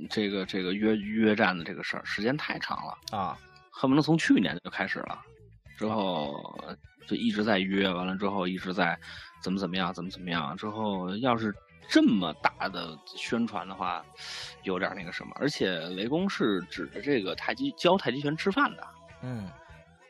[0.09, 3.37] 这个这个约约战的这个事儿时间太长了啊，
[3.71, 5.19] 恨不得从去年就开始了，
[5.77, 6.69] 之后
[7.07, 8.97] 就一直在约，完了之后一直在
[9.41, 11.53] 怎么怎么样，怎么怎么样，之后要是
[11.89, 14.05] 这么大的宣传的话，
[14.63, 18.87] 有点那个什么，而且雷公是指着这个太极教太极拳吃饭的，
[19.23, 19.49] 嗯。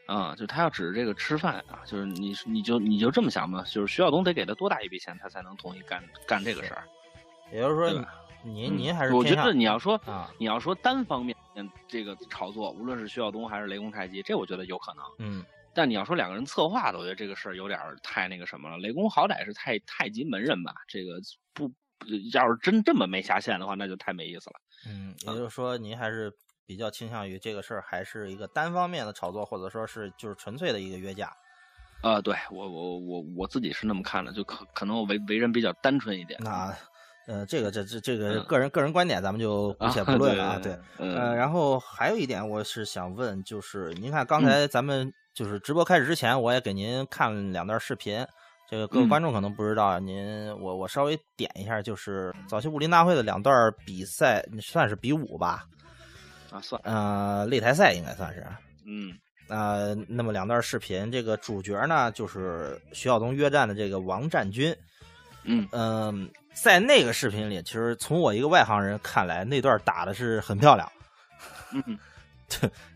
[0.08, 6.84] 啊，就他要指着这个吃饭啊，就是你你就你就这么想吧，就是徐晓东得给他多大一笔钱，他才能同意干干这个事儿？
[7.50, 8.06] 也就是说，
[8.44, 11.36] 您您还是我觉得你要说啊，你要说单方面
[11.88, 15.04] 这个炒作，无论是徐晓东还是雷公太极，这我觉得有可能。
[15.20, 18.78] 嗯，但你要说两个人策划的，我觉得这个事儿有点太那个什么了。
[18.78, 21.20] 雷公好歹是太太极门人吧，这个
[21.54, 21.72] 不
[22.34, 24.56] 要是真这么没下线的话，那就太没意思了。
[24.88, 26.32] 嗯，也就是说您还是。
[26.64, 31.30] 比较倾向于这个事儿还是一个单方面的炒作，或者说是就是纯粹的一个约架。
[32.02, 36.40] 呃，对我我我我自己是那么看的，就可可能我为为人比较单纯一点。
[36.42, 36.74] 那
[37.28, 40.60] 呃，这个这这这个个人、个人观点，咱们就姑且不论了啊。
[40.62, 48.26] 对，呃，然后还有一点，我是想问，就是您看刚才咱们就是直播开始之前，我也给您看两段视频，
[48.70, 55.66] 这个各位观众可能不知道，您我我稍微点一下，就是早期武林大会的两段比赛，算是比武吧。
[56.50, 58.46] 啊，算，呃，擂台赛应该算是，
[58.86, 59.14] 嗯，
[59.48, 64.76] 呃，那么两段视频，这个主角呢就是徐晓东约战的这个王占军，
[65.44, 65.68] 嗯。
[65.72, 70.92] 嗯，在那个视频里，其实从我一个外行人看来，那段打的是很漂亮，
[71.74, 71.98] 嗯，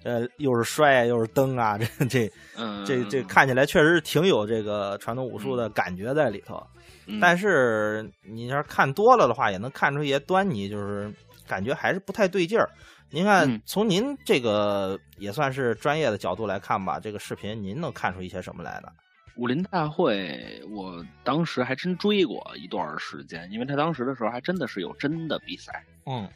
[0.03, 6.61] 呃，又是摔又是蹬啊，这这，嗯，这这看起来确实是挺有这个传统武术的感觉在里头，
[7.07, 11.11] 嗯、但是你要是看多了的话，也能看出一些端倪，就是
[11.47, 12.69] 感觉还是不太对劲儿。
[13.11, 18.89] 您看，从您这个也算是专业的角度来看吧，这个视频您能看出一些什么来呢？
[19.37, 26.29] 武林大会，我当时还真追过一段时间，因为他当时的时候还真的是有真的比赛，嗯，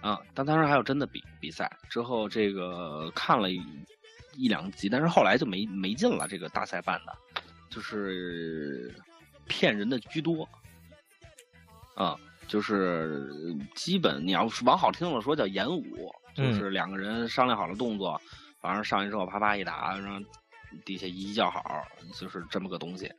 [0.00, 1.70] 啊，他当时还有真的比比赛。
[1.88, 6.26] 之后这个看了一两集，但是后来就没没劲了。
[6.28, 7.12] 这个大赛办的，
[7.68, 8.94] 就是
[9.46, 10.48] 骗人的居多，
[11.94, 12.16] 啊。
[12.46, 18.20] 就是基本你要是往好听了说叫演武，就是两个人商量好了动作，
[18.60, 20.22] 完了上去之后啪啪一打，让
[20.84, 21.86] 底下一叫好，
[22.18, 23.12] 就是这么个东西。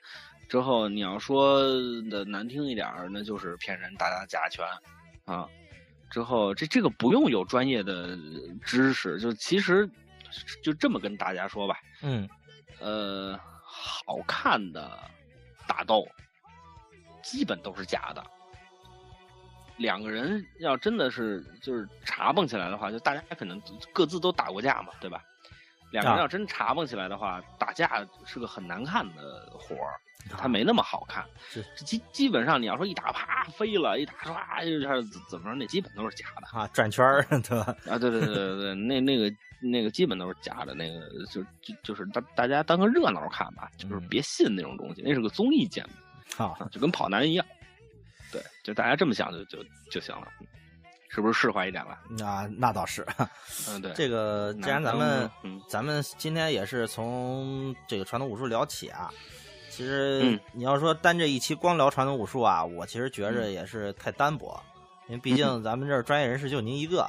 [0.47, 1.63] 之后你要说
[2.09, 4.65] 的难听一点，那就是骗人打打假拳
[5.25, 5.47] 啊。
[6.11, 8.17] 之后这这个不用有专业的
[8.63, 9.89] 知识，就其实
[10.63, 12.29] 就这么跟大家说吧，嗯，
[12.79, 14.99] 呃，好看的
[15.67, 16.07] 打斗
[17.23, 18.23] 基本都是假的。
[19.77, 25.21] 两个人要真的是就是查蹦起来的话，就大家可能各自都打过架嘛，对吧？
[25.95, 29.95] 两个人要真查蹦起来的话，打架是个很难看的活儿，
[30.38, 31.25] 它没那么好看。
[31.49, 37.75] 是基基本上你要说一打啪飞了，一打唰就是怎么着，那基本都是假的啊，转圈儿 对吧？
[37.89, 47.45] 啊，对对对对对，那那个那个基本都是假的，那个就就就是大大家当个热闹看吧，就是别信那种东西，那是个综艺节目啊，就跟跑男一样。
[48.31, 50.27] 对，就大家这么想就就就行了。
[51.15, 51.97] 是不是释怀一点了？
[52.28, 53.08] 啊，那倒是。
[53.69, 55.32] 嗯，对，这个既然咱们
[55.69, 59.10] 咱们今天也是从这个传统武术聊起啊，
[59.69, 64.62] 其实你要说单这一期光聊传统武术啊，我其实觉着也是太单薄，
[65.08, 67.08] 因为毕竟咱们这儿专业人士就您一个。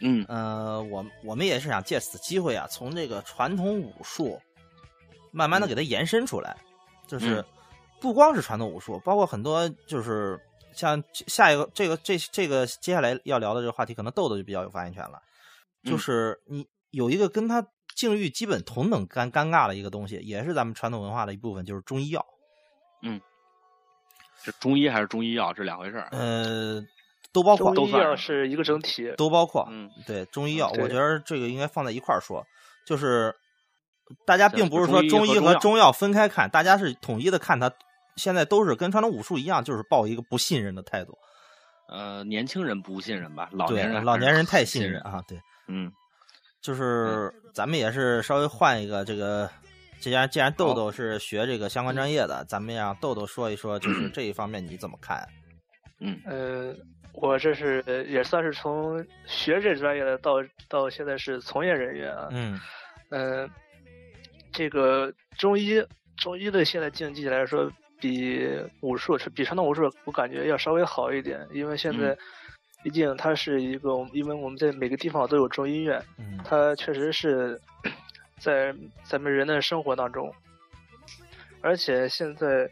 [0.00, 4.38] 嗯，呃，我我们也是想借此机会啊，从这个传统武术
[5.30, 6.54] 慢慢的给它延伸出来，
[7.06, 7.42] 就是
[7.98, 10.38] 不光是传统武术，包括很多就是。
[10.74, 15.20] 像下一个这个这这个接下来要聊的这个话题，可能豆豆就比较有发言权了。
[15.84, 22.24] 就是你有一个跟他境遇基本同等尴尴尬的一个东西，也是咱们传统文化的一部分，就是中医药。
[23.02, 23.20] 嗯，
[24.42, 25.52] 是中医还是中医药？
[25.52, 26.08] 这两回事儿。
[26.12, 26.80] 呃，
[27.32, 27.74] 都包括。
[27.74, 29.66] 中医药是一个整体，都包括。
[29.70, 32.46] 嗯，对，中医药，我觉得这个应该放在一块儿说。
[32.86, 33.34] 就是
[34.24, 37.72] 大家并不是说中医和中药分开看，大家是统一的看它。
[38.16, 41.16] 现在都是跟传统武术一样，就是抱一个不信任的态度。
[41.88, 45.22] 呃，年轻人不信任吧，老年人老年人太信任啊。
[45.28, 45.92] 对，嗯，
[46.62, 49.50] 就是咱们也是稍微换一个这个，
[50.00, 55.28] 既然既然豆豆是学这个相关专业的，咱们让豆豆说一说，就是这一方面你怎么看？
[56.00, 56.74] 嗯呃，
[57.12, 60.36] 我这是也算是从学这专业的到
[60.68, 62.28] 到现在是从业人员啊。
[62.30, 62.58] 嗯
[63.10, 63.50] 嗯，
[64.50, 65.84] 这个中医
[66.16, 67.70] 中医的现在竞技来说。
[68.02, 68.44] 比
[68.80, 72.18] 武术是比传统武术，我感觉要稍微好一点，因为现在，
[72.82, 76.04] 毕竟它是一个，因为我们在每个地方都有中医院，
[76.44, 77.60] 它确实是
[78.40, 80.34] 在咱们人的生活当中，
[81.60, 82.68] 而且现在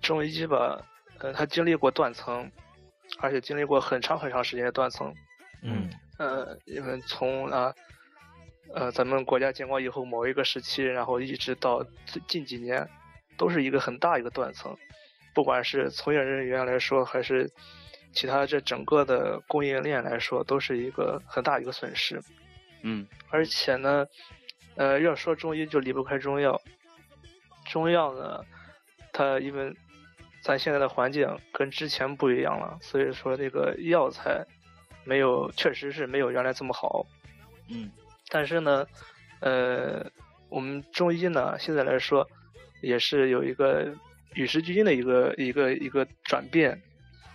[0.00, 0.80] 中医吧，
[1.18, 2.48] 呃，它经历过断层，
[3.18, 5.12] 而且经历过很长很长时间的断层，
[5.64, 7.74] 嗯，呃，因为从啊，
[8.72, 11.84] 呃，咱们国家建国以后某一个时期，然后一直到
[12.28, 12.88] 近几年。
[13.36, 14.76] 都是一个很大一个断层，
[15.34, 17.50] 不管是从业人员来说，还是
[18.12, 22.20] 其他这整个的供应链来说，都是一个很大一个损失。
[22.82, 24.06] 嗯，而且呢，
[24.76, 26.60] 呃，要说中医就离不开中药。
[27.66, 28.44] 中药呢，
[29.12, 29.74] 它因为
[30.42, 34.46] 咱现在的环境跟之前不一样了，所以说那个药材
[35.04, 37.04] 没有，确实是没有原来这么好。
[37.68, 37.90] 嗯，
[38.28, 38.86] 但是呢，
[39.40, 40.06] 呃，
[40.48, 42.28] 我们中医呢，现在来说。
[42.84, 43.92] 也是有一个
[44.34, 46.80] 与时俱进的一个一个一个转变，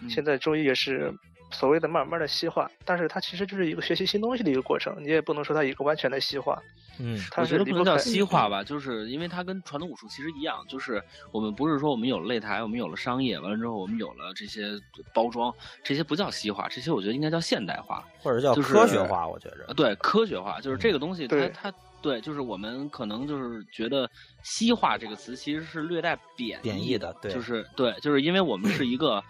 [0.09, 1.13] 现在中医也是
[1.51, 6.61] 所谓的慢慢的西化，但是它其实就是一个学习新东西的一个过程，你也不能说它一个完全的西化。
[7.01, 14.77] 嗯，我觉得不能叫西化吧，就是因为它跟传统武术其实一样，就是我们不是说我们有了擂台，我们有了商业，完了之后我们有了这些
[15.13, 19.25] 包装，这些不叫西化，这些我觉得应该叫现代化，或者叫科学化。
[19.25, 21.73] 我觉着，对，科学化就是这个东西，它它。
[22.01, 24.09] 对，就是我们可能就是觉得
[24.41, 29.21] “西化”这个词其实是略带贬贬义的，对，就是对，就是因为我们是一个，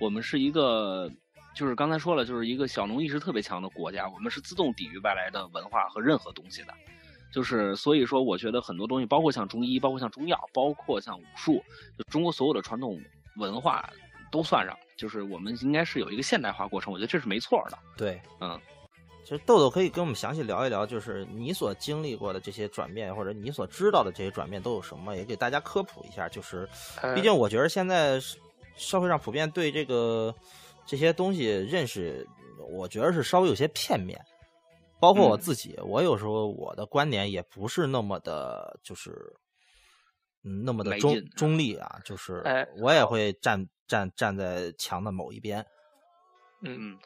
[0.00, 1.10] 我们是一个，
[1.54, 6.74] 就是刚才说了，就是一个小农意识特别强的国家，我们是自动抵御外来的文化和任何东西的，
[7.32, 11.62] 就是所以说，我觉得很多东西，包括像中医，包括像中药，包括像武术，
[11.96, 13.00] 就中国所有的传统
[13.36, 13.88] 文化
[14.32, 17.78] 都算上，就是我们应该是有一个现代化过程，我觉得这是没错的。
[17.96, 18.60] 对，嗯。
[19.26, 26.28] 其实豆豆可以跟我们详细聊一聊，就是你所经历过的这些转变，或者你所知道的这些转变都有什么，也给大家科普一下。
[26.28, 26.68] 就是，
[27.12, 28.20] 毕竟我觉得现在
[28.76, 30.32] 社会上普遍对这个
[30.86, 32.24] 这些东西认识，
[32.70, 34.24] 我觉得是稍微有些片面。
[35.00, 39.10] 包括我自己，我有时候我的观点也不是那么的，就是
[40.44, 42.44] 嗯那么的中中立啊，就是
[42.80, 45.66] 我也会站站站在墙的某一边。
[46.62, 46.92] 嗯。
[46.92, 46.98] 嗯，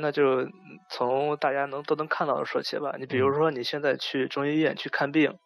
[0.00, 0.46] 那就
[0.90, 2.96] 从大家能都能看到的说起吧。
[2.98, 5.38] 你比如说，你现在去中医院去看病，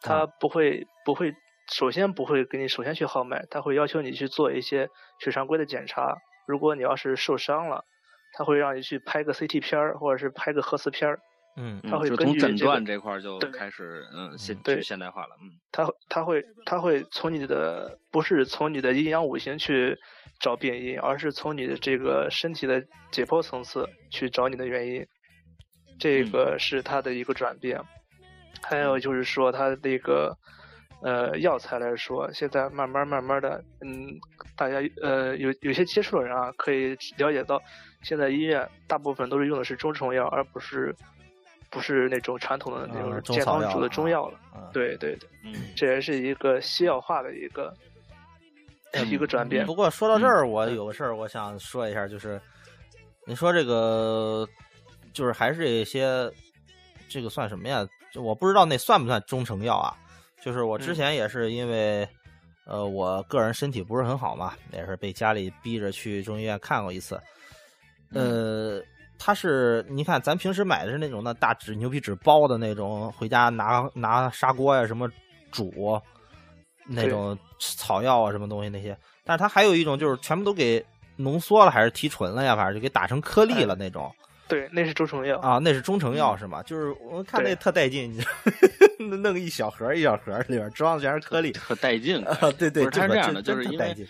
[0.00, 1.34] 他不会不会，
[1.70, 4.88] 首先不会给你首先去号脉，他会要求你去做一些
[5.20, 6.16] 血常规的检查。
[6.46, 7.84] 如果你要是受伤了，
[8.32, 11.20] 他会让你去拍个 CT 片儿，或者是拍个核磁片儿。
[11.56, 15.36] 嗯，他会从诊断这块就开始嗯现对现代化了。
[15.42, 19.98] 嗯，他他会他会从你的不是从你的阴阳五行去
[20.38, 22.80] 找病因，而是从你的这个身体的
[23.10, 25.04] 解剖层次去找你的原因。
[25.98, 27.80] 这个是他的一个转变。
[28.62, 30.36] 还有就是说他那个
[31.02, 34.14] 呃药材来说，现在慢慢慢慢的嗯，
[34.56, 37.60] 大家呃有有些接触的人啊，可以了解到，
[38.04, 40.94] 现在医院大部分都是用的是中成药，而不是。
[41.70, 44.38] 不是那种传统的那种健康主的中药了。
[44.54, 47.74] 嗯对对对，嗯这也是一个西药化的一个
[49.06, 49.74] 一个转变不。
[49.74, 52.40] 过说到这儿，我有个事儿我想说一下，就是
[53.24, 54.46] 你说这个，
[55.12, 56.30] 就是还是这些，
[57.08, 57.86] 这个算什么呀？
[58.12, 59.96] 就我不知道那算不算中成药啊？
[60.42, 62.06] 就是我之前也是因为，
[62.66, 67.20] 呃，我个人身体不是很好嘛，也是被家里逼着去中医院看过一次。
[68.12, 68.82] 呃，
[69.18, 75.10] 它是你看咱平时买的是那种那大纸牛皮纸包的那种，回家拿拿砂锅呀什么
[75.50, 76.00] 煮
[76.86, 80.82] 那种草药啊什么东西那些，但是它还有一种就是全部都给
[81.16, 84.10] 浓缩了还是提纯了呀，反正就给打成颗粒了那种。
[84.46, 85.38] 对，那是中成药。
[85.40, 86.62] 啊，那是中成药是吗？
[86.62, 88.30] 就是我看那特带劲，你知道
[89.04, 92.24] 弄 弄一小盒一小盒里边装的全是颗粒特带劲。
[92.24, 94.06] 啊，对对，不是这样的，就是因为真特带劲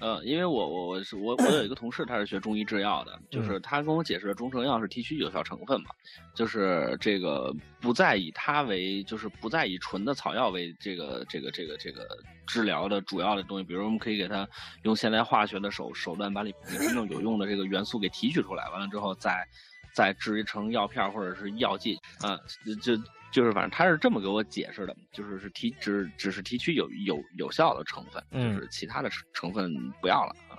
[0.00, 5.88] 呃，因为我我我是我我有一个同事，他是学中医制药的，嗯就是他跟我解释中成药是提取有效成分嘛，
[6.34, 12.06] 就是这个不再以它为，就是不再以纯的草药为这个这个这个这个
[12.46, 14.48] 治疗的主要的东西，比如我们可以给它
[14.84, 19.44] 用现代化学的手手段把里面真正有用的这个元素给提取出来，完了之后再
[19.92, 21.98] 再制成药片或者是药剂。
[22.20, 22.38] 啊，
[22.82, 22.94] 就
[23.30, 30.56] 就是反正他是这么给我解释的，就是是提只只是提取有有有效的成分，嗯就是其他的成成分不要了啊。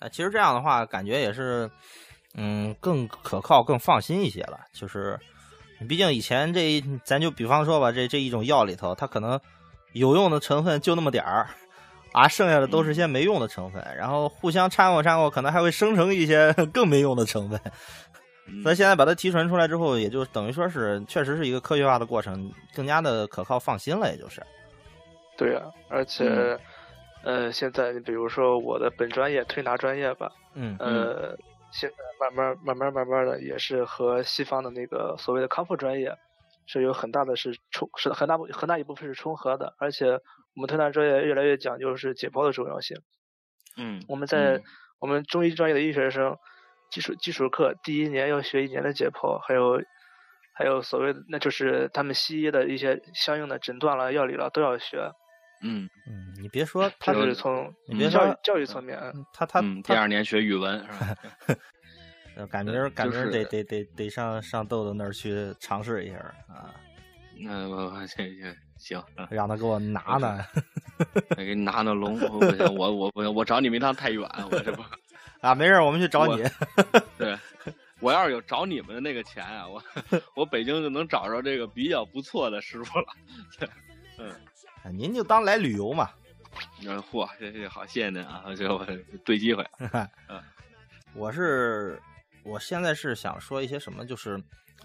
[0.00, 1.68] 那其实这样的话，感觉也是，
[2.34, 4.60] 嗯，更可靠、更放心一些了。
[4.72, 5.18] 就是，
[5.88, 9.40] 毕竟以前这一，咱就比方说吧，这这一种药里头，它可能
[9.92, 11.48] 有用的成分就那么点儿，
[12.12, 17.60] 啊，剩下的都是些没用的成分，然后互相掺和掺和，可能还会生成一些 更没用的成分。
[18.48, 18.62] 嗯。
[18.62, 24.42] 所以现在把它提纯出来之后，也就等于说是，确实是一个科学化的过程，更加的可靠、放心了，也就是。
[25.36, 26.60] 对啊，而且，嗯。
[27.24, 30.76] 呃，现在你比如说我的本专业推拿专业吧，嗯。
[30.78, 31.36] 呃，
[31.72, 36.16] 现在慢慢慢慢慢慢的也是和西方的那个所谓的康复专业
[36.66, 40.12] 是有很大的是重是很大部很大一部分是重合的，而且
[40.54, 42.96] 我们推拿专业越来越讲究是解剖的重要性。
[43.76, 44.02] 嗯。
[44.08, 44.62] 我们在、嗯。
[45.00, 46.36] 我们中医专业的医学生
[46.90, 49.82] 基础基础课第一年要学一年的解剖，还有
[50.54, 55.10] 还有所谓的那就是他们西医的一些相应的诊断了、药理了都要学，
[55.62, 58.98] 嗯嗯，你别说，他就是是从你别教育说教育层面。
[59.32, 61.16] 他他嗯，第二年学语文是吧？
[62.36, 66.16] 呃赶明儿赶明儿就是得得得得上上豆豆那儿去尝试一下
[66.48, 66.72] 啊，
[67.40, 70.46] 那我我行行行，嗯让他给我拿拿
[71.30, 74.22] 再 给你拿拿龙，我不行，我我我我找你们一趟太远，
[74.52, 74.82] 我这不
[75.40, 76.42] 啊，没事，我们去找你。
[77.18, 77.36] 对。
[78.00, 79.82] 我要是有找你们的那个钱啊，我
[80.34, 83.06] 我北京就能找着这个比较不错的师傅了。
[84.18, 84.32] 嗯
[84.96, 86.08] 您就当来旅游嘛。
[86.86, 88.86] 嗯，嚯，这这好，谢谢您啊，这我
[89.24, 89.66] 对机会。
[91.12, 92.00] 我是
[92.44, 94.40] 我现在是想说一些什么，就是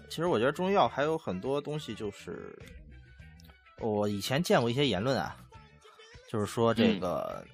[0.08, 2.52] 其实我觉得中医药还有很多东西，就是
[3.78, 5.36] 我以前见过一些言论啊，
[6.28, 7.46] 就是说这个、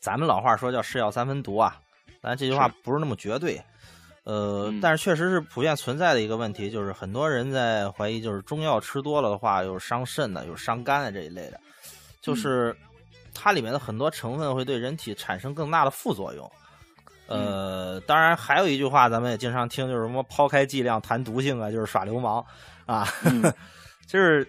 [0.00, 1.76] 咱们老话说叫是药三分毒啊，
[2.20, 3.60] 当然这句话不是那么绝对。
[4.24, 11.58] 呃，嗯但是确实是普遍存在的一个问题，就是很多人在怀疑，就是中药吃多了的话，有伤肾的，有伤肝的这一类的，
[12.20, 12.76] 就是
[13.34, 16.50] 它里面的很多成分会对人体产生更大的副作用。
[17.26, 22.44] 呃，当然还有一句话，咱们也经常听，就是什么抛开剂量谈毒性啊，就是耍流氓
[22.84, 23.08] 啊。
[24.06, 24.46] 就是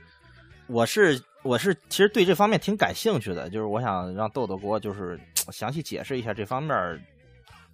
[0.67, 5.19] 我是我是其实对这方面挺感兴趣的，就是我想让豆豆给我就是
[5.51, 7.01] 详细解释一下这方面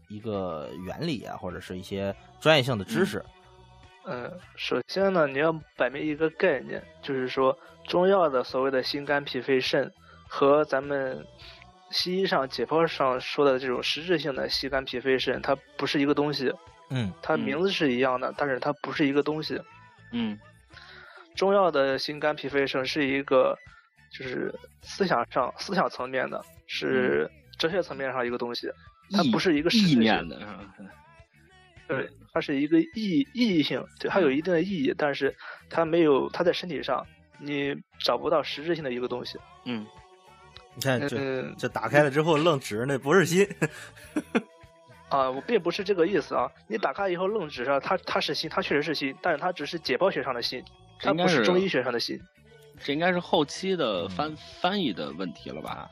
[0.07, 3.23] 一个原理啊，或者是一些专业性的知识。
[4.05, 7.57] 嗯，首先呢，你要摆明一个概念，就是说
[7.87, 9.91] 中药的所谓的心肝脾肺肾
[10.27, 11.25] 和咱们
[11.89, 16.53] 西医上解剖上说的这种实质性的心肝脾肺肾，它不是一个东西。
[16.91, 19.59] 嗯它名字是一样的，但是它不是一个东西。
[20.11, 20.39] 嗯
[21.35, 23.57] 中药的心肝脾肺肾是一个，
[24.11, 28.69] 就是思想上思想层面的，是哲学层面上一个东西，
[29.11, 30.39] 它不是一个实质意性念的？
[31.87, 35.35] 对，它是一个意意义性，对，它有一定的意义，但是
[35.69, 37.05] 它没有，它在身体上
[37.39, 39.37] 你找不到实质性的一个东西。
[39.65, 39.85] 嗯
[40.77, 43.47] 你看这嗯这打开了之后愣指那不是心。
[45.07, 46.51] 啊，我并不是这个意思啊。
[46.67, 50.61] 你打开以后愣指上，它它是心，它确实是心，但是它只是解剖学上的心，
[50.99, 52.19] 它不是中医学上的心。
[52.83, 55.87] 这应该是后期的翻翻译的问题了吧？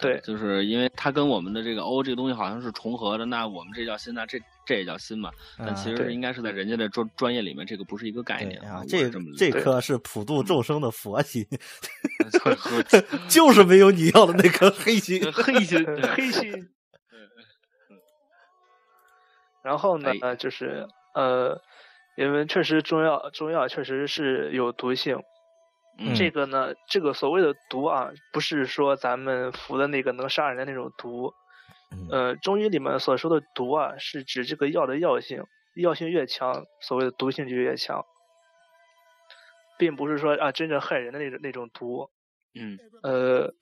[0.00, 5.30] 对，就是因为它跟我们的这个欧这个东西好像是重合的，那我们这叫心，那这这也叫心嘛？
[5.58, 11.46] 但其实对应该是在人家的专专业里面，这个不是一个概念，啊这是这这颗是普度众生的佛心
[13.28, 15.20] 就是没有你要的那颗黑心。
[15.32, 15.84] 黑心
[16.16, 16.68] 黑心。
[19.62, 21.60] 然后呢，哎就是呃，
[22.16, 25.18] 因为确实中药中药确实是有毒性。
[26.00, 31.32] 嗯这个呢，这个所谓的毒啊，不是说咱们服的那个能杀人的那种毒。
[31.92, 35.44] 嗯呃，中医里面所说的毒啊，是指这个药的药性，
[35.74, 38.04] 药性越强，所谓的毒性就越强，
[39.76, 42.08] 并不是说啊真正害人的那种那种毒。
[42.54, 43.52] 嗯呃，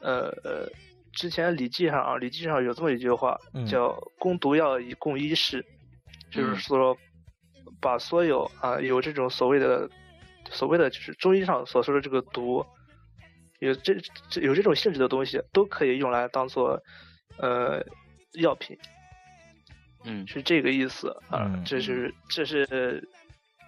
[0.00, 0.68] 呃呃，
[1.12, 5.64] 之前《礼记》上啊，《礼记》上有这么一句话，嗯叫“攻毒药以供医事”，
[6.30, 6.96] 就是嗯说，
[7.80, 9.88] 把所有啊有这种所谓的
[10.52, 12.64] 所谓的就是中医上所说的这个毒，
[13.58, 13.96] 有这
[14.28, 16.80] 这有这种性质的东西，都可以用来当做
[17.38, 17.82] 呃
[18.34, 18.78] 药品，
[20.04, 20.26] 嗯。
[20.28, 21.50] 是这个意思啊。
[21.54, 23.08] 嗯这是这是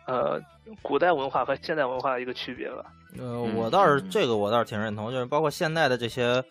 [0.07, 0.41] 呃
[0.83, 2.85] 古代文化和现代文化的一个区别吧。
[3.19, 4.11] 呃，嗯我倒是嗯。
[4.11, 6.45] 这个我倒是挺认同，就是包括现在的这些，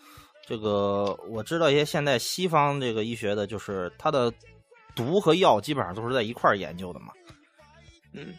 [0.46, 4.34] 这个我知道一些现代西方这个医学的，就是它的
[4.96, 7.12] 毒和药基本上都是在一块儿研究的嘛，
[8.14, 8.34] 嗯，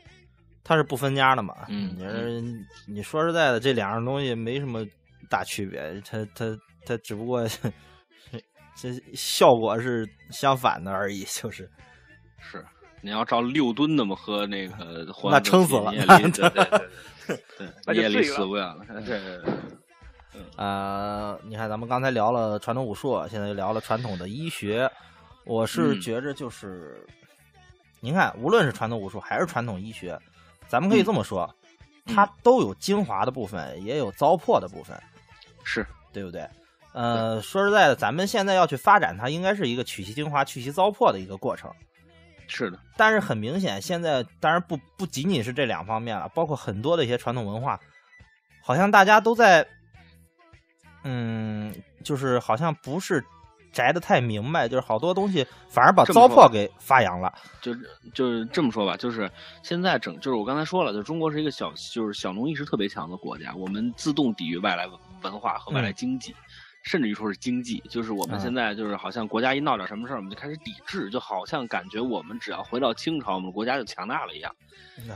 [0.65, 1.55] 它是不分家的嘛。
[1.69, 2.43] 嗯你是
[2.89, 4.85] 你说实在的，这两样东西没什么
[5.31, 7.47] 大区别，它它它只不过
[8.75, 11.71] 这效果是相反的而已，就是。
[12.39, 12.65] 是。
[13.01, 18.79] 你要照六吨那么喝那个 那撑死了 对对对对对，那你也离就醉死不远了。
[19.05, 19.55] 对对对，
[20.57, 24.91] 呃，你看，咱们刚才聊了传统武术，现在又聊了传统的医学。
[25.45, 27.07] 我是嗯觉着就是，
[28.01, 30.19] 您看，无论是传统武术还是传统医学，
[30.69, 31.53] 咱们可以这么说，
[32.07, 35.01] 嗯它都有精华的部分，也有糟粕的部分，
[35.65, 36.47] 是对不对？
[36.93, 41.73] 呃，说实在的，咱们现在要去发展它，应该是一个取其精华、去其糟粕的一个过程。
[42.47, 47.81] 是的，但是很明显，现在当然不不仅仅是这两方面了，包括很多的一些传统文化，
[48.62, 49.67] 好像大家都在，
[51.05, 53.25] 嗯，就是好像不是
[53.75, 57.31] 摘的太明白，就是好多东西反而把糟粕给发扬了。
[57.61, 57.81] 就是
[58.14, 59.31] 就是这么说吧，就是
[59.62, 66.35] 现在整就是我刚才说了，就是中国是一个小就是小农意识特别强的国家，我们自动抵御外来文文化和外来经济。
[66.85, 74.55] 甚至于说是经济，就是我们嗯现在就是好像国家一闹点什么事儿，我们就开始抵制，就好像感觉我们只要回到清朝，我们国家就强大了一样。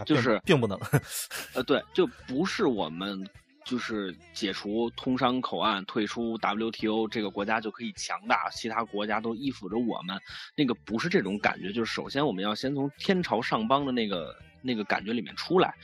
[0.07, 0.81] 就是并不能，
[1.53, 3.23] 呃，对，就不是我们
[3.69, 10.19] 就是解除通商口岸、退出 WTO 这个国家就可以强大，其他国家都依附着我们，
[10.57, 11.71] 那个不是这种感觉。
[11.71, 15.75] 就是首先我们要先从天朝上邦的那个那个感觉里面出来。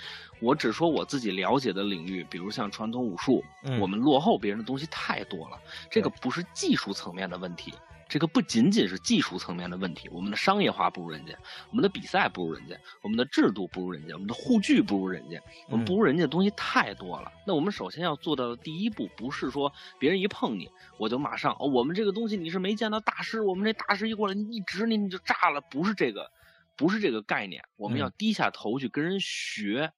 [0.41, 5.61] 我只说我自己了解的领域，比如像传统武术，嗯我们落后别人的东西太多了，
[5.91, 7.75] 这个不是技术层面的问题。
[8.09, 11.37] 这个不仅仅是技术层面的问题，我们的商业化不如人家，
[11.71, 17.33] 我们的比赛不如人家，我们的制度不如人家，我们的护具不如人家，我们不如人家的东西太多了。
[17.47, 26.31] 那我们首先要做到的第一步，不是说别人一碰你，我就马上哦，我们这个东西你是没见到大师，我们这大师一过来，你一指你你就炸了，不是这个，
[26.77, 27.65] 不是这个概念。
[27.77, 29.93] 我们要嗯低下头去跟人学，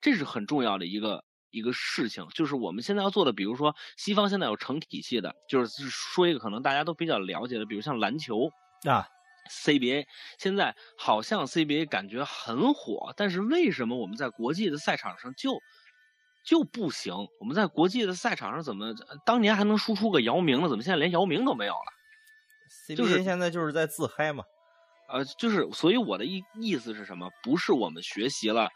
[0.00, 1.24] 这是很重要的一个。
[1.54, 8.50] 一个事情就是我们现在要做的，比如说西方现在有成体系的，就是说一个可能大家都比较了解的，比如像篮球，
[8.88, 9.06] 啊
[9.50, 10.06] ，CBA
[10.38, 15.60] 现在好像 CBA 感觉很火，但是为什么我们在国际的赛场上就
[16.44, 17.14] 就不行？
[17.40, 18.92] 我们在国际的赛场上怎么
[19.24, 20.68] 当年还能输出个姚明呢？
[20.68, 21.92] 怎么现在连姚明都没有了
[22.88, 24.44] ？CBA 就是现在就是在自嗨嘛。
[25.06, 27.28] 呃，就是所以我的意意思是什么？
[27.42, 28.70] 不是我们学习了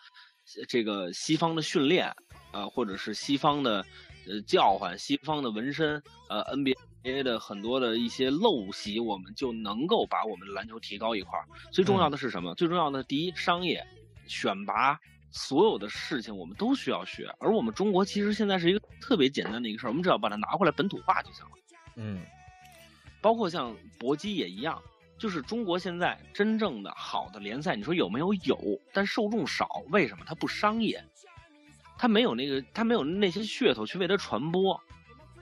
[0.68, 2.16] 这个西方的训练啊、
[2.53, 3.84] 呃或者是西方的
[4.26, 11.44] 呃叫唤、西方的纹身，呃 NBA 的很多的一些陋习，我们就能够把我们的篮球提高一块儿。
[11.70, 12.55] 最重要的是什么？
[12.55, 13.86] 最重要的第一，商业
[14.26, 14.99] 选拔。
[15.30, 21.51] 所有的事情我们都需要学，而我们中国其实现在是一个特别简单的一个事儿，我们只要把它拿回来本土化就行了。
[21.96, 22.22] 嗯
[23.20, 24.82] 包括像搏击也一样，
[25.19, 28.33] 就是中国现在真正的好的联赛，你说有没有？
[28.35, 28.57] 有，
[28.93, 29.83] 但受众少。
[29.91, 30.25] 为什么？
[30.27, 31.03] 它不商业，
[31.99, 34.81] 它没有那个，它没有那些噱头去为它传播。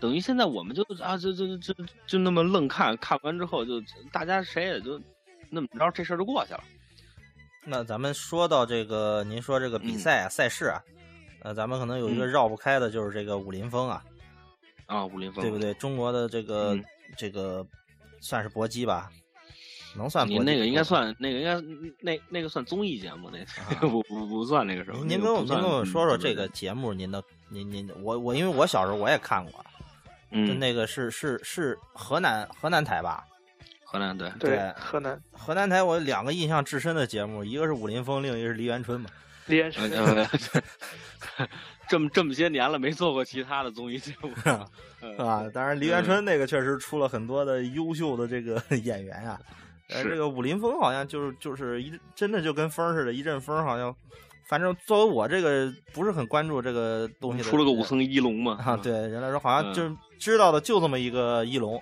[0.01, 1.74] 等于现在我们就啊，就就就
[2.07, 5.01] 就那么愣看，看完之后就大家谁也就
[5.51, 6.64] 那么着，这事儿就过去了。
[7.64, 10.83] 那咱们说到这个，您说这个比赛啊、赛事啊，
[11.43, 14.05] 呃，咱们可能有一个嗯绕不开的，就是这个武林风啊，
[14.87, 15.59] 啊，武林风对不？
[15.59, 15.74] 对？
[15.74, 16.85] 中国的这个、嗯
[17.16, 17.66] 这个
[18.20, 19.11] 算是搏击吧，
[19.97, 21.55] 能算搏击你那个应该算那个应该
[22.01, 23.44] 那那个算综艺节目，那
[23.88, 24.99] 不不不算那个什么。
[25.01, 29.64] 您您跟我您跟我说说嗯这个节目，您的您您我我因为我小时候我也看过，
[30.30, 33.24] 嗯，那个是是是河南河南台吧？
[33.84, 39.09] 河南对，对对，河南河南台我有两个印象至深的节目，一个是武林风，另一个是梨园春嘛。
[39.47, 40.28] 梨园春，呃，
[41.88, 44.42] 这么这么些年了，没做过其他的综艺节目是
[45.16, 49.40] 吧，当然梨园春那个确实出了很多的优秀的这个演员啊，
[49.89, 53.95] 呃，是这个武林风好像就是就是一真的就跟风似的，一阵风好像，
[54.49, 61.80] 反正作为我这个不是很关注这个东西的，出了个武僧一龙嘛啊，，对人来说好像嗯就是知道的就这么一个一龙，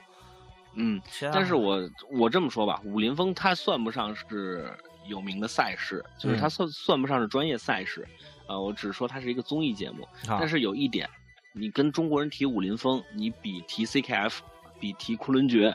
[0.74, 1.00] 嗯，
[1.32, 1.78] 但是我
[2.10, 4.70] 我这么说吧，武林风它算不上是
[5.06, 8.06] 有名的赛事，就是它嗯算算不上是专业赛事，
[8.46, 10.02] 啊，我只是说它是一个综艺节目。
[10.26, 11.08] 啊但是有一点，
[11.52, 14.38] 你跟中国人提武林风，你比提 CKF，
[14.80, 15.74] 比提昆仑决，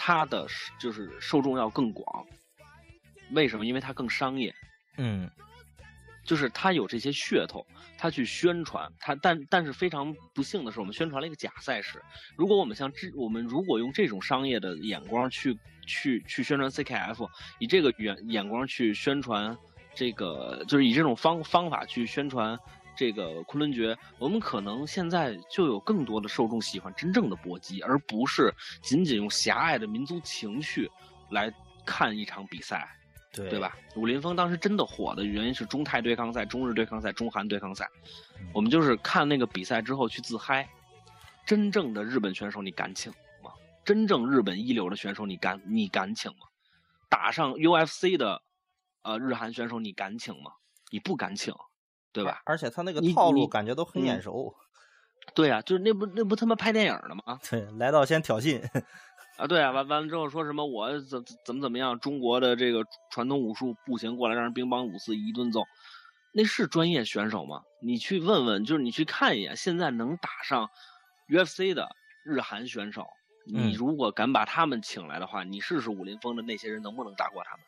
[0.00, 0.46] 它的
[0.78, 2.24] 就是受众要更广。
[3.32, 3.66] 为什么？
[3.66, 4.54] 因为它更商业，
[4.96, 5.28] 嗯
[6.24, 7.66] 就是它有这些噱头，
[7.98, 12.00] 它去宣传它，但但是非常不幸的是，我们宣传了一个假赛事。
[12.36, 17.28] 如果我们像这，我们如果用这种商业的眼光去去去宣传 CKF，
[17.58, 19.56] 以这个眼眼光去宣传
[19.94, 22.58] 这个，就是以这种方方法去宣传
[22.98, 30.90] 这个昆仑决，我们可能现在就有更多的受众喜欢真正的搏击，而不是仅仅用狭隘的民族情绪
[31.30, 31.48] 来
[31.86, 32.88] 看一场比赛。
[33.32, 33.60] 对对？
[33.60, 33.76] 吧？
[33.94, 37.88] 武林风当时真的火的原因是中泰对抗赛、中日对抗赛、中韩对抗赛，
[38.40, 40.68] 嗯我们就是看那个比赛之后去自嗨。
[41.46, 43.12] 真正的日本选手你敢请
[43.44, 43.52] 吗？
[43.84, 46.48] 真正日本一流的选手你敢你敢请吗？
[47.08, 48.42] 打上 UFC 的
[49.02, 50.50] 呃日韩选手你敢请吗？
[50.90, 51.54] 你不敢请，
[52.12, 52.40] 对吧？
[52.44, 54.54] 而且他那个套路感觉都很眼嗯熟，
[55.34, 57.38] 对啊，就是那不那不他妈拍电影的吗？
[57.48, 58.62] 对，来到先挑衅，
[59.36, 65.62] 啊，对啊，完完了之后说什么我怎怎么怎么样，中国的这个传统武术不行，过来让人乒乓五四一顿揍，
[66.32, 67.62] 那是专业选手吗？
[67.82, 70.68] 你去问问，就是你去看一眼，现在能打上
[71.28, 71.88] UFC 的
[72.24, 73.06] 日韩选手，
[73.46, 77.60] 你嗯如果敢把他们请来的话，你试试武林风的那些人能不能打过他们？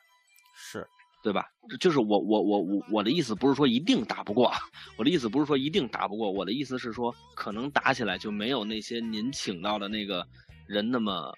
[0.54, 0.86] 是
[1.22, 1.46] 对吧？
[1.78, 4.58] 就是我我我我我的意思不是说一定打不过，啊
[4.96, 10.26] 我的意思不是说一定打不过，我的意思是说可能打起来就没有那些您请到的那个
[10.66, 11.32] 人那么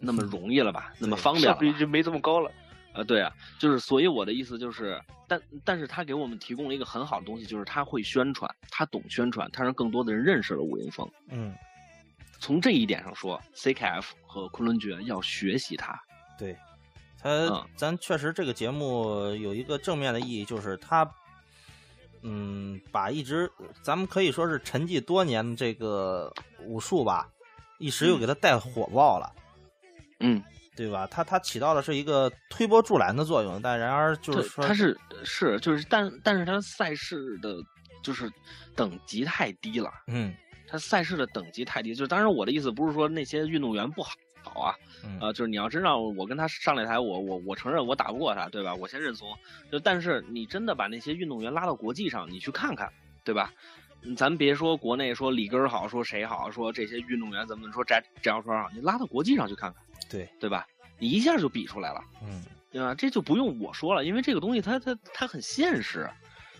[0.00, 2.50] 那么容易了吧，那么方便了就没这么高了。
[2.94, 11.08] 啊，对啊，就是所以我的意思就是，但但是他给我们提供了一个很好的东西，就是他会宣传，他懂宣传，他让更多的人认识了武林风。
[11.30, 11.54] 嗯，
[12.40, 16.00] 从这一点上说，CKF 和昆仑决要学习他。
[16.38, 16.56] 对，
[17.20, 21.08] 他、嗯咱确实这个节目有一个正面的意义，就是他，
[22.22, 23.50] 嗯，把一直
[23.82, 26.32] 咱们可以说是沉寂多年的这个
[26.64, 27.28] 武术吧，
[27.78, 29.32] 一时又给他带火爆了。
[30.20, 30.42] 嗯，
[30.76, 31.06] 对吧？
[31.08, 37.56] 它它起到的是一个推波助澜的作用，但然而就是，说，他是是就是，但但是他赛事的，
[38.02, 38.30] 就是
[38.74, 39.90] 等级太低了。
[40.06, 40.34] 嗯
[40.70, 44.12] 他赛事的等级太低，就是当然我的意思不是说那些运动员不好
[44.48, 44.74] 好啊，
[45.04, 48.74] 嗯啊，就是你要真让我跟他上擂台，我我我承认我打不过他，对吧？
[48.74, 49.36] 我先认怂。
[49.70, 52.90] 就但是你真的把那些运动员拉到国际上，你去看看，
[53.24, 53.52] 对吧？
[54.02, 60.66] 嗯咱别说国内说里根儿好，说谁好，说这些运动员怎么说翟翟小川好，你拉到国际上去看看，对，对吧？
[60.98, 62.00] 你一下就比出来了。
[62.22, 62.94] 嗯对吧？
[62.94, 66.08] 这就不用我说了，因为这个东西它它它很现实，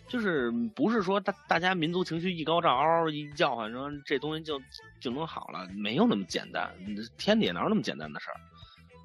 [0.09, 4.61] 就是不是说大大家民族情绪一高涨，嗷嗷一叫唤，说这东西就
[5.01, 6.71] 就能好了，没有那么简单，
[7.19, 8.37] 天底下哪有那么简单的事儿，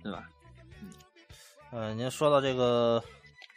[0.02, 0.24] 对吧？
[1.72, 3.04] 呃，您说到这个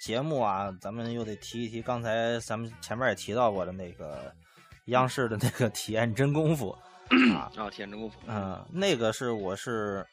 [0.01, 4.33] 节目啊，咱们又得提一提刚才咱们前面也提到过的那个
[4.87, 6.77] 央视的那个体验真功夫
[7.33, 10.05] 啊，啊，体验真功夫，嗯，那个是我是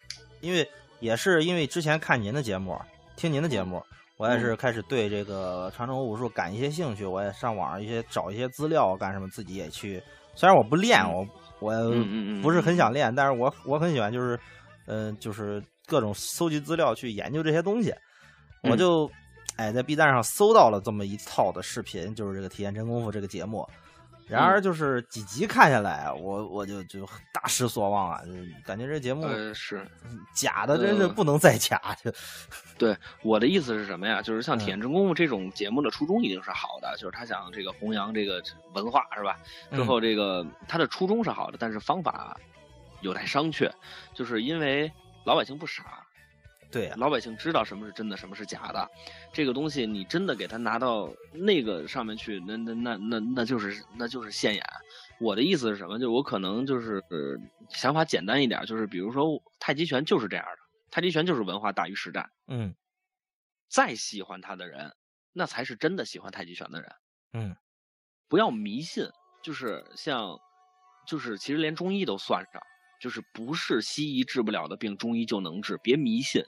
[0.42, 0.70] 因为
[1.00, 2.80] 也是因为之前看您的节目，
[3.16, 3.84] 听您的节目，
[4.24, 10.02] 我也是开始对这个传统武术感一些兴趣，我也上网上一些找一些资料干什么，自己也去。
[10.34, 11.28] 虽然我不练，我
[11.60, 11.74] 我
[12.42, 14.40] 不是很想练，但是我我很喜欢，就是
[14.88, 17.94] 嗯、呃就是各种搜集资料去研究这些东西。
[18.62, 19.12] 我嗯就
[19.58, 23.68] 哎在 B 站上搜到了这么一套的视频，就是这个体验真功夫这个节目。
[24.28, 28.22] 然而就是几集看下来，我我就就大失所望啊！
[28.26, 28.32] 就
[28.66, 29.86] 感觉这节目呃是
[30.34, 32.12] 假的真是呃不能再假，就
[32.78, 34.22] 对我的意思是什么呀？
[34.22, 38.42] 就是像嗯体验真功夫这种节目的初衷一定是好的，就是他想这个弘扬这个
[38.74, 39.40] 文化是吧？
[39.72, 42.38] 之嗯后这个他的初衷是好的，但是方法
[43.02, 43.72] 有待商榷，
[44.14, 44.92] 就是因为
[45.26, 46.03] 老百姓不傻，
[46.74, 48.90] 对呀、老百姓知道什么是真的，什么是假的。
[49.32, 54.66] 这个东西你真的给他拿到那个上面去，那那那那那就是那就是现眼。
[55.20, 56.00] 我的意思是什么？
[56.00, 57.38] 就是我可能就是、呃
[57.70, 60.58] 想法简单一点，就是比如说太极拳就是这样的，
[60.90, 62.30] 太极拳就是文化大于实战。
[62.48, 62.74] 嗯
[63.70, 64.92] 再喜欢他的人，
[65.32, 66.92] 那才是真的喜欢太极拳的人。
[67.34, 67.56] 嗯，
[68.28, 69.08] 不要迷信，
[69.44, 70.40] 就是像，
[71.08, 72.62] 就是其实连中医都算上，
[73.00, 76.44] 就是不是西医治不了的病，中医就能治，别迷信。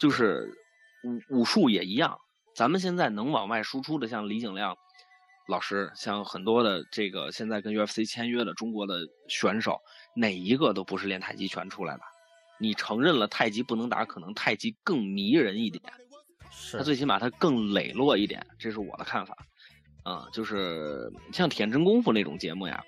[0.00, 0.52] 就是
[1.04, 2.18] 武武术也一样，
[2.54, 4.76] 咱们现在能往外输出的，像李景亮
[5.46, 9.78] 老师，像很多的这个现在跟 UFC 签约的中国的选手，
[10.16, 12.02] 哪一个都不是练太极拳出来的，
[12.58, 15.82] 你承认了太极不能打，可能太极更迷人一点，
[16.50, 19.36] 是它最起码他更磊落一点，这是我的看法。
[20.02, 22.82] 啊、就是像《铁人真功夫》那种节目呀，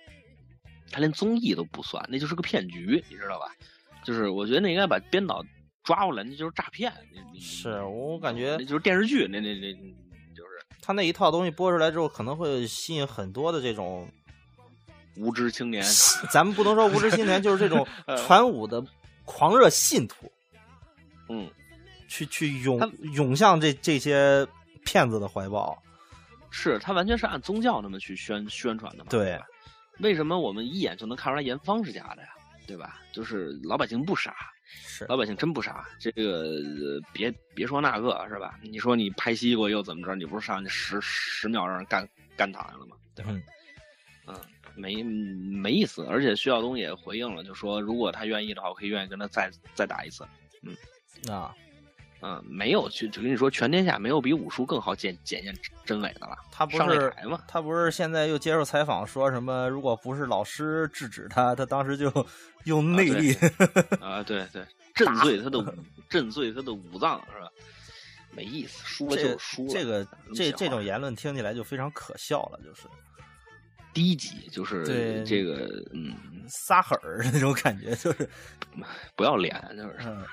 [0.91, 3.55] 他连综艺都不算，那就是个骗局，你知道吧？
[4.03, 5.45] 就是我觉得那应该把编导
[5.83, 6.93] 抓过来，那就是诈骗。
[7.41, 9.73] 是我感觉那就是电视剧，那那那
[10.35, 14.09] 就是他那一套东西播出来之后，可能会吸引很多的这种，
[15.17, 15.85] 无知青年。
[16.31, 18.85] 咱们不能说无知青年，就是这种呃 传武的
[19.25, 20.31] 狂热信徒，
[21.29, 21.51] 嗯，
[22.09, 24.47] 去去涌他涌向这这些
[24.85, 25.81] 骗子的怀抱。
[26.51, 29.07] 是他完全是按宗教那么去宣宣传的嘛？
[29.09, 29.41] 对，
[30.01, 32.29] 为什么我们一眼就能看出来严方是假的呀？
[32.67, 33.01] 对吧？
[33.13, 34.35] 就是老百姓不傻，
[34.85, 35.89] 是老百姓真不傻。
[35.99, 38.59] 这个呃别别说那个是吧？
[38.63, 40.15] 你说你拍西瓜又怎么着？
[40.15, 42.97] 你不是上去十十秒让人干干躺下了吗？
[43.15, 43.33] 对吧？
[43.33, 43.43] 嗯
[44.27, 44.37] 嗯，
[44.77, 46.05] 没没意思。
[46.07, 50.27] 而且徐晓东也回应了，就说如果他愿意的话，我可以愿意跟他再再打一次。
[50.63, 50.77] 嗯
[51.33, 51.55] 啊，
[52.23, 55.53] 嗯，没有去，就跟你说，全天下没有比武术更好检检验
[55.85, 56.37] 真伪的了。
[56.53, 57.13] 他不是？
[57.49, 59.69] 他不是现在又接受采访说什么？
[59.69, 62.11] 如果不是老师制止他，他当时就
[62.65, 63.35] 用内力。
[64.01, 64.65] 啊，对对，
[64.95, 65.67] 震碎他的武
[66.09, 67.49] 震碎他的五脏是吧？
[68.31, 69.73] 没意思，输了就是输了。
[69.73, 72.83] 这个这这种言论听起来就非常可笑了，就是
[73.93, 76.15] 低级，就是这个嗯，
[76.49, 78.29] 撒狠儿那种感觉，就是
[79.15, 79.97] 不要脸，就是。
[80.01, 80.25] 嗯，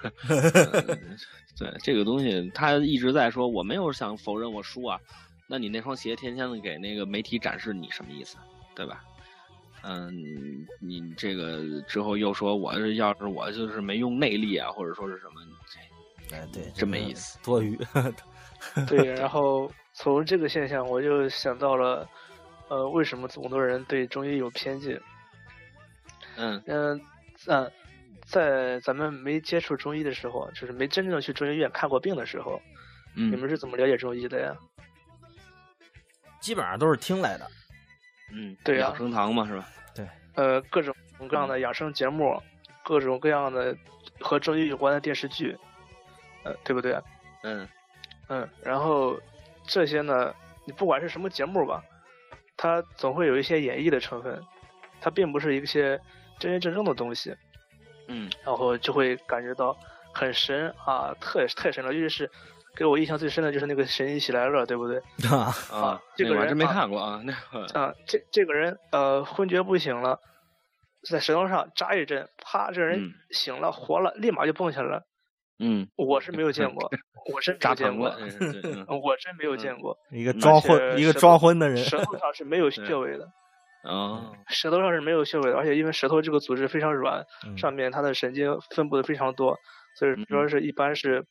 [0.87, 1.17] 嗯
[1.59, 4.97] 对这个东西，他一直在说我没有想否认我输啊，
[5.47, 8.37] 那你那双鞋天天的给那个媒体展示，你什么意思，
[8.75, 9.03] 对吧？
[9.83, 10.13] 嗯，
[10.79, 15.41] 你这个之后又说我是要是我就是没用内力啊，或者说是什么，
[16.31, 17.77] 哎，对，真没意思，多余。
[18.87, 22.07] 对， 然后从这个现象，我就想到了，
[22.69, 25.01] 呃，为什么这么多人对中医有偏见？
[26.37, 27.01] 嗯嗯
[27.47, 27.71] 嗯，
[28.25, 32.61] 在咱们没接触中医的时候，就是没真正去中医院看过病的时候，
[33.15, 34.55] 嗯，你们是怎么了解中医的呀？
[36.39, 37.45] 基本上都是听来的。
[38.31, 39.67] 嗯，对呀养生堂嘛是吧？
[39.95, 40.95] 对呃，各种
[41.27, 42.41] 各样的养生节目，
[42.83, 43.75] 各种各样的
[44.19, 45.57] 和中医有关的电视剧，
[46.43, 47.01] 呃，对不对？
[47.43, 47.67] 嗯
[48.27, 49.19] 嗯，然后
[49.63, 50.33] 这些呢，
[50.65, 51.83] 你不管是什么节目吧，
[52.61, 54.43] 它总会有一些演绎的成分，
[54.99, 55.97] 它并不是一些
[56.37, 57.33] 真真正正的东西，
[58.09, 59.73] 嗯然后就会感觉到
[60.13, 62.29] 很神啊，特太神了，尤其是
[62.75, 64.97] 给我印象最深的就是那个《神医喜来乐》，对不对？
[65.31, 70.19] 啊，啊，这个人那我还真没啊看过啊，那个啊，这这个人呃昏厥不醒了，
[71.09, 75.03] 在石头上扎一针，啪，这人嗯醒了，活了，立马就蹦起来了。
[75.59, 76.89] 嗯，我是没有见过，
[77.33, 79.97] 我真 没有见过我真没有见过。
[80.11, 81.77] 一个嗯装昏一个装昏的人。
[81.83, 83.27] 舌头上是没有穴位的，
[83.89, 89.57] 啊，舌头上是没有穴位的，而且因为舌头这个组织非常软，嗯上面它的神经分布的非常多，
[89.97, 91.25] 所以说嗯是一般是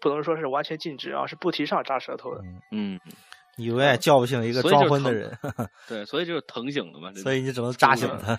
[0.00, 2.40] 不能说是完全禁止啊，是不提倡扎舌头的。
[2.72, 3.00] 嗯嗯，
[3.56, 5.36] 你永远叫不醒一个装昏的人，
[5.88, 8.34] 对，所以就是疼醒的嘛，所以你只能扎醒他。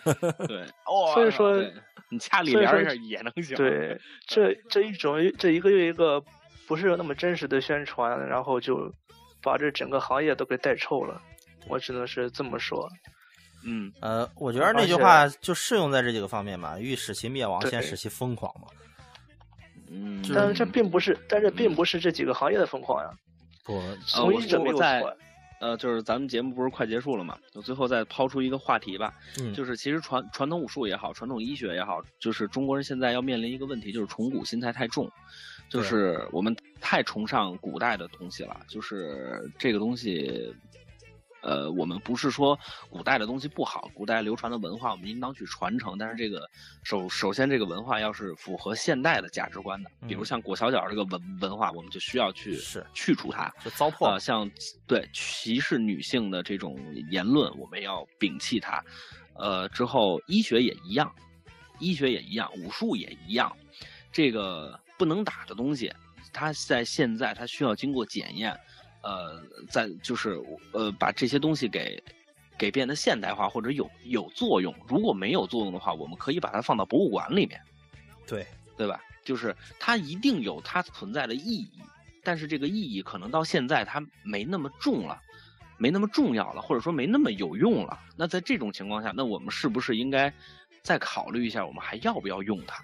[0.46, 1.74] 对， 哦所以说对
[2.10, 3.98] 你掐里边儿一下也能醒，对，
[4.28, 6.22] 这这一种这一个又一个
[6.68, 8.92] 不是那么真实的宣传，然后就
[9.42, 11.22] 把这整个行业都给带臭了。
[11.68, 12.88] 我只能是这么说。
[13.68, 18.68] 嗯呃，我觉得那句话就适用在这几个方面嘛，欲使其灭亡，先使其疯狂嘛。
[19.90, 23.10] 嗯，但是这并不是，但是并不是这几个行业的疯狂呀。
[23.66, 25.18] 不，从医者没有错我在。
[25.62, 35.10] 呃，就是咱们节目不是快结束了嘛，我最后再抛出一个话题吧，嗯，就是其实传传统武术也好，传统医学也好，就是中国人现在要面临一个问题，就是崇古心态太重，
[35.70, 40.54] 就是我们太崇尚古代的东西了，就是这个东西。
[41.46, 42.58] 呃，我们不是说
[42.90, 46.50] 古代的东西不好，古代流传的文化我们应当去传承，但是这个
[46.84, 53.48] 首首先这个文化要是符合现代的价值观的，比如嗯像裹小脚这个文文化，我们就需要去是去除它。
[53.64, 54.20] 就糟粕呃，。
[54.20, 54.50] 像
[54.88, 56.76] 对歧视女性的这种
[57.12, 58.84] 言论，我们要摒弃它。
[59.36, 61.14] 呃，之后医学也一样，
[61.78, 63.56] 医学也一样，武术也一样。
[64.12, 65.94] 这个不能打的东西，
[66.34, 68.58] 它在现在它需要经过检验，
[69.06, 69.40] 呃，
[69.70, 70.42] 在就是
[70.72, 72.04] 呃把这些东西给
[72.58, 74.74] 给变得现代化或者有有作用。
[74.88, 77.62] 如果没有作用的话，我们可以把它放到博物馆里面。
[78.26, 78.46] 对，
[78.76, 79.00] 对吧？
[79.24, 81.82] 就是它一定有它存在的意义，
[82.24, 85.22] 但是这个意义可能到现在它没那么重了，
[85.78, 88.00] 没那么重要了，或者说没那么有用了。
[88.18, 90.34] 那在这种情况下，那我们是不是应该
[90.82, 92.84] 再考虑一下，我们还要不要用它？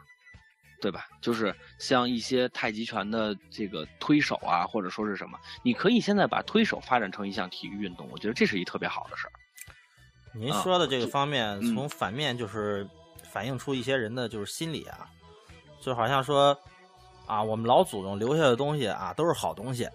[0.82, 1.06] 对吧？
[1.22, 9.32] 就是像一些太极拳的这个推手啊，或者说是什么，你可以现在把推手发展成一项体育运动，我觉得这是一特别好的事儿。
[9.32, 9.40] 啊
[10.34, 12.88] 您说的这个方面，嗯从反面就是
[13.24, 15.06] 反映出一些人的就是心理啊，
[15.80, 16.58] 就好像说
[17.28, 19.88] 啊，我们老祖宗留下的东西啊，都是好东西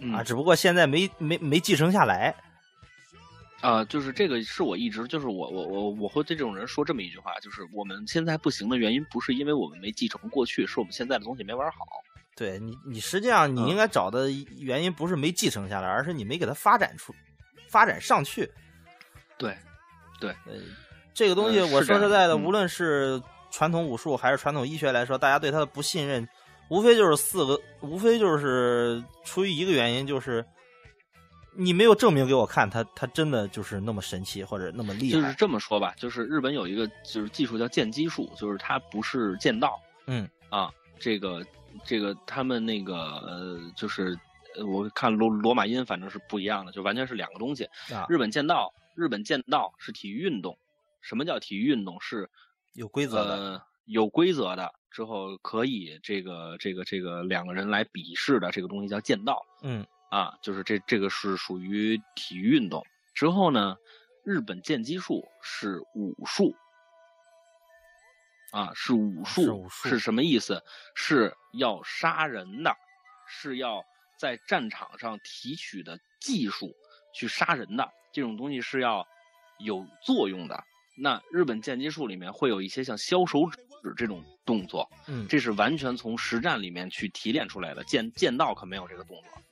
[0.00, 2.34] 嗯啊，只不过现在没没没继承下来。
[3.62, 11.86] 啊、就是这个是我一直就是我我我我会对这种人说这么一句话，就是我们现在不行的原因不是因为我们没继承过去，是我们现在的东西没玩好。
[12.34, 17.14] 对你，你实际上你嗯应该找的原因不是没继承下来，而是你没给它发展出
[17.68, 18.50] 发展上去。
[19.38, 19.56] 对，
[20.18, 20.54] 对呃，
[21.14, 26.26] 这个东西我说实在的，嗯无论是传统武术还是传统医学来说，大家对它的不信任，
[26.68, 30.44] 无非就是四个，无非就是出于一个原因，就是
[31.54, 35.34] 你没有证明给我看，它它真的就是那么神奇或者那么厉害就是。
[35.34, 41.44] 这么说吧，就是日本有一个就是技术叫剑击术，就是它不是剑道，嗯啊，这个
[41.84, 44.18] 这个他们那个呃，就是
[44.56, 47.64] 呃我看罗罗马音反正是不一样的，就完全是两个东西。
[47.92, 50.56] 啊，日本剑道，日本剑道是体育运动。
[51.00, 52.00] 什么叫体育运动？
[52.00, 52.30] 是
[52.74, 53.36] 有规则的。
[53.36, 59.44] 呃有规则的，之后可以这个这个这个两个人来比试的这个东西叫剑道。
[59.64, 62.84] 嗯啊，就是这这个是属于体育运动。
[63.14, 63.78] 之后呢，
[64.24, 66.54] 日本剑击术是武术，
[68.50, 70.62] 啊，是武术，是武术是什么意思？
[70.94, 72.76] 是要杀人的，
[73.26, 73.82] 是要
[74.18, 76.74] 在战场上提取的技术
[77.14, 79.06] 去杀人的，这种东西是要
[79.60, 80.62] 有作用的。
[80.94, 87.82] 那日本剑击术里面会有一些像削手指这种动作，嗯，这是完全从实战里面去提炼出来的。
[87.84, 89.42] 剑剑道可没有这个动作，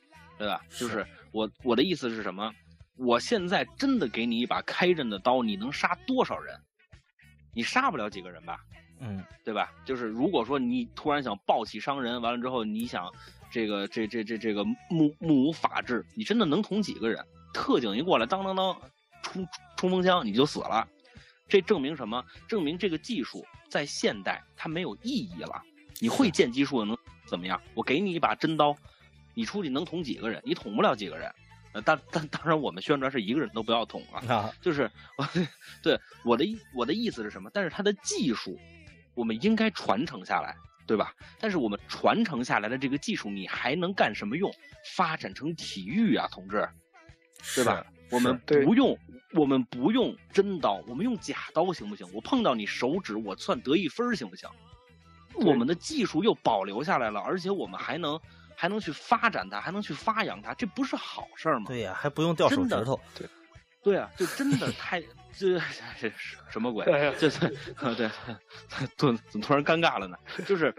[0.40, 0.62] 对吧？
[0.70, 2.50] 就是是我我的意思是什么？
[2.96, 6.58] 我现在真的给你一把开刃的刀，你能杀多少人？
[7.52, 8.58] 你杀不了几个人吧，
[9.00, 9.70] 嗯对吧？
[9.84, 13.12] 就是如果说你突然想暴起伤人，完了之后你想
[13.50, 17.22] 这个这这这这个目目无法治，你真的能捅几个人？
[17.52, 18.80] 特警一过来，当当当，
[19.22, 20.88] 冲冲锋枪你就死了。
[21.48, 22.24] 这证明什么？
[22.48, 25.60] 证明这个技术在现代它没有意义了。
[25.98, 27.60] 你会剑击术能怎么样？
[27.74, 28.74] 我给你一把真刀，
[29.40, 30.38] 你出去能捅几个人？
[30.44, 31.32] 你捅不了几个人。
[31.72, 34.20] 呃，当当当然，我们宣传是一个人都不要捅啊。
[34.28, 35.26] 啊，就是我
[35.82, 37.48] 对我的意我的意思是什么？
[37.54, 38.58] 但是它的技术，
[39.14, 40.54] 我们应该传承下来，
[40.86, 41.14] 对吧？
[41.38, 44.52] 但是我们传承下来的这个技术，你还能干什么用？
[44.94, 46.68] 发展成体育啊，同志，
[47.54, 47.86] 对吧？
[48.10, 48.98] 我们不用，
[49.32, 52.06] 我们不用真刀，我们用假刀行不行？
[52.12, 54.50] 我碰到你手指，我算得一分行不行？
[55.34, 58.20] 我们的技术又保留下来了，而且我们还能
[58.60, 61.64] 还能去发展它，还能去发扬它，这不是好事儿吗？
[61.68, 63.00] 对呀，还不用掉手指头。
[63.14, 63.26] 对
[63.82, 65.00] 对啊，就真的太
[65.32, 65.58] 这
[65.98, 66.84] 这 是什么鬼？
[66.92, 67.46] 哎呀这这
[67.76, 68.10] 啊对，
[68.98, 70.18] 突怎么突然尴尬了呢？
[70.44, 70.74] 就是，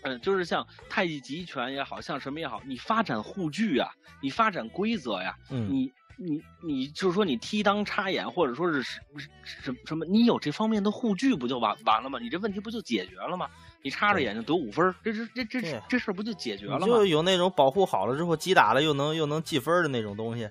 [0.00, 3.90] 嗯，就是像太极极拳也好像什么也好，你发展护具啊，
[4.22, 8.98] 你发展规则呀，嗯，你你你就是说你踢裆插眼，或者说是什
[9.44, 12.18] 什什么，你有这方面的护具不就完完了吗？
[12.18, 13.50] 你这问题不就解决了吗？
[13.84, 16.86] 你插着眼睛得五分儿，这这这这这事儿不就解决了吗？
[16.86, 20.48] 就有那种保护好了之后击打了又能又能记分的那种东西，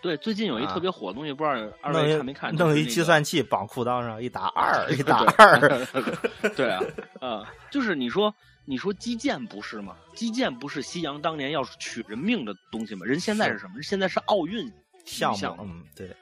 [0.00, 2.54] 对，最近有一啊特别火的东西，不知道二位看没看？
[2.54, 5.58] 弄一计算器绑裤裆上一打 二一打 二，
[6.54, 6.80] 对啊，
[7.20, 8.32] 啊，就是你说，
[8.64, 9.96] 你说击剑不是吗？
[10.14, 13.04] 击剑不是西洋当年要取人命的东西吗？
[13.04, 13.74] 人现在是什么？
[13.74, 14.72] 人现在是奥运
[15.04, 16.14] 项项目，嗯，对，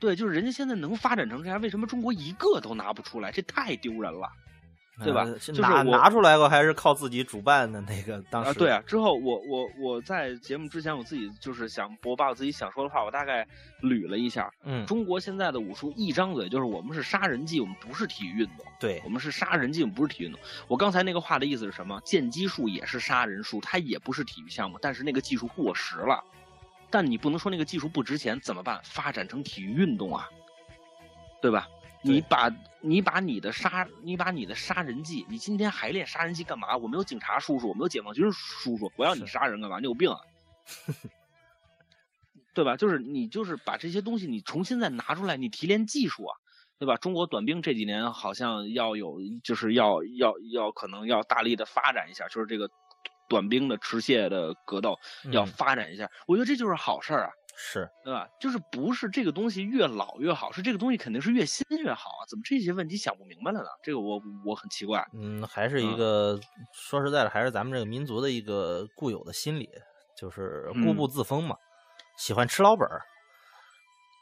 [0.00, 3.30] 对，就是人家现在能发展成这样，为什么中国一个都拿不出来？
[3.30, 4.32] 这太丢人了。
[5.02, 5.24] 对吧
[5.58, 8.82] 拿拿出来过还是靠自己主办的那个当时啊，对啊。
[8.86, 13.46] 之后我我我在节目之前，我自己就是想，我把我自己想说的话，我大概
[13.82, 14.52] 捋了一下。
[14.64, 18.66] 嗯，中国现在的武术一张嘴就是我们是杀人技，我们不是体育运动。
[18.80, 20.40] 对我，们是杀人技，我们不是体育运动。
[20.68, 22.00] 我刚才那个话的意思是什么？
[22.04, 26.22] 剑击术也是杀人术，它也不是体育项目，但是那个技术过时了。
[26.90, 28.78] 但你不能说那个技术不值钱，怎么办？
[28.84, 30.28] 发展成体育运动啊，
[31.40, 31.66] 对吧？
[32.02, 32.50] 对你把
[32.80, 36.76] 你把你的杀你把你的杀人技，你今天还练杀人技干嘛？
[36.76, 39.78] 我没有警察叔叔，我没有解放军叔叔，我要你杀人干嘛？
[39.78, 40.20] 你有病啊！
[42.54, 42.76] 对吧？
[42.76, 46.36] 就是你就是把这些东西你重新再拿出来，你提炼技术啊，
[46.78, 46.96] 对吧？
[46.96, 52.68] 中国短兵这几年好像要有，就是要要要可能要大力的发展一下，就是这个
[53.28, 54.98] 短兵的持械的格斗
[55.30, 58.26] 要嗯发展一下，我觉得这就是好事儿啊，是对吧？
[58.40, 62.22] 就是不是这个东西越老越好，是这个东西肯定是越新越好啊？
[62.28, 63.66] 怎么这些问题想不明白了呢？
[63.82, 65.06] 这个我我很奇怪。
[65.14, 66.40] 嗯，还是一嗯个
[66.72, 69.68] 说实在的，还是咱们这个民族的一个固有的心理，
[70.16, 71.56] 就是固嗯步自封嘛，
[72.16, 73.02] 喜欢吃老本儿。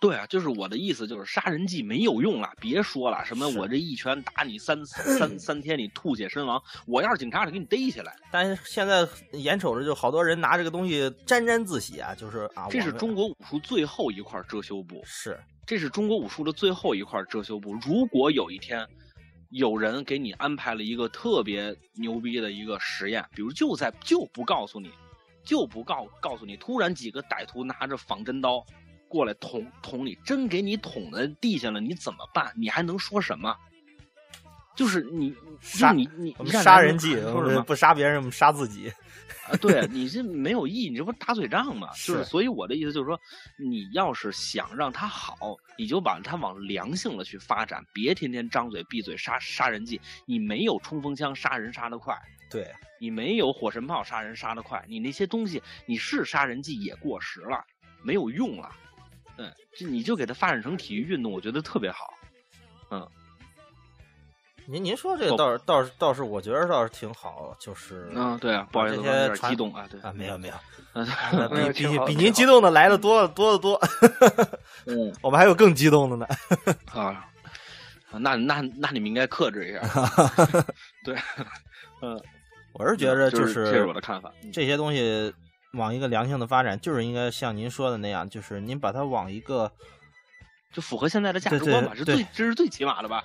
[0.00, 8.16] 对啊，就是我的意思，就是杀人技没有用了，别说了，什么我这一拳打你三三 三天，你吐血身亡，我要是警察，得给你逮起来。
[8.32, 17.74] 但是现在眼瞅着就好多人拿这个东西沾沾自喜啊，就是啊，这是中国武术最后一块遮羞布，是这是中国武术的最后一块遮羞布。
[17.74, 18.88] 如果有一天
[19.50, 24.90] 有人给你安排了一个特别牛逼的一个实验，比如就在就不告诉你，
[25.44, 28.64] 就不告告诉你，突然几个歹徒拿着仿真刀
[29.10, 32.52] 过来捅捅你，真给你捅在地下了，你怎么办？
[32.56, 33.56] 你还能说什么？
[34.76, 37.60] 就是你，杀你你杀人计，说什么？
[37.62, 38.88] 不杀别人，我们杀自己。
[39.48, 41.88] 啊，对你这没有意义，你这不打嘴仗吗？
[42.06, 43.18] 就是，是所以我的意思就是说，
[43.58, 45.36] 你要是想让他好，
[45.76, 50.00] 你就把他往良性了去发展，别天天张嘴闭嘴杀杀人计。
[50.24, 52.16] 你没有冲锋枪杀人杀得快，
[52.48, 57.62] 对，你没有火神炮杀人杀得快，你那些东西你是杀人计也过时了，
[58.02, 58.70] 没有用了。
[59.40, 62.12] 嗯，就你就给它发展成体育运动，我觉得特别好。
[62.90, 63.06] 嗯
[64.66, 70.54] 您您说这个哦倒是倒是倒是，我觉得倒是挺好，就是嗯，对啊，不好意思，这我有点些激动啊，对啊，没有 没有，
[71.72, 73.80] 比比比您激动的来的多的多的多，
[74.86, 76.26] 嗯 我们还有更激动的呢。
[76.92, 77.26] 啊，
[78.12, 79.80] 那那那你们应该克制一下。
[81.04, 81.16] 对，
[82.02, 82.20] 嗯，
[82.74, 84.32] 我是觉得就是这是是我的看法。
[84.44, 85.34] 嗯这些东西
[85.72, 89.70] 往一个良性的发展，就是应该像您说的那样，就是您把它往一个
[90.72, 93.24] 就符合现在的价值观吧，是对对最这是最起码的吧？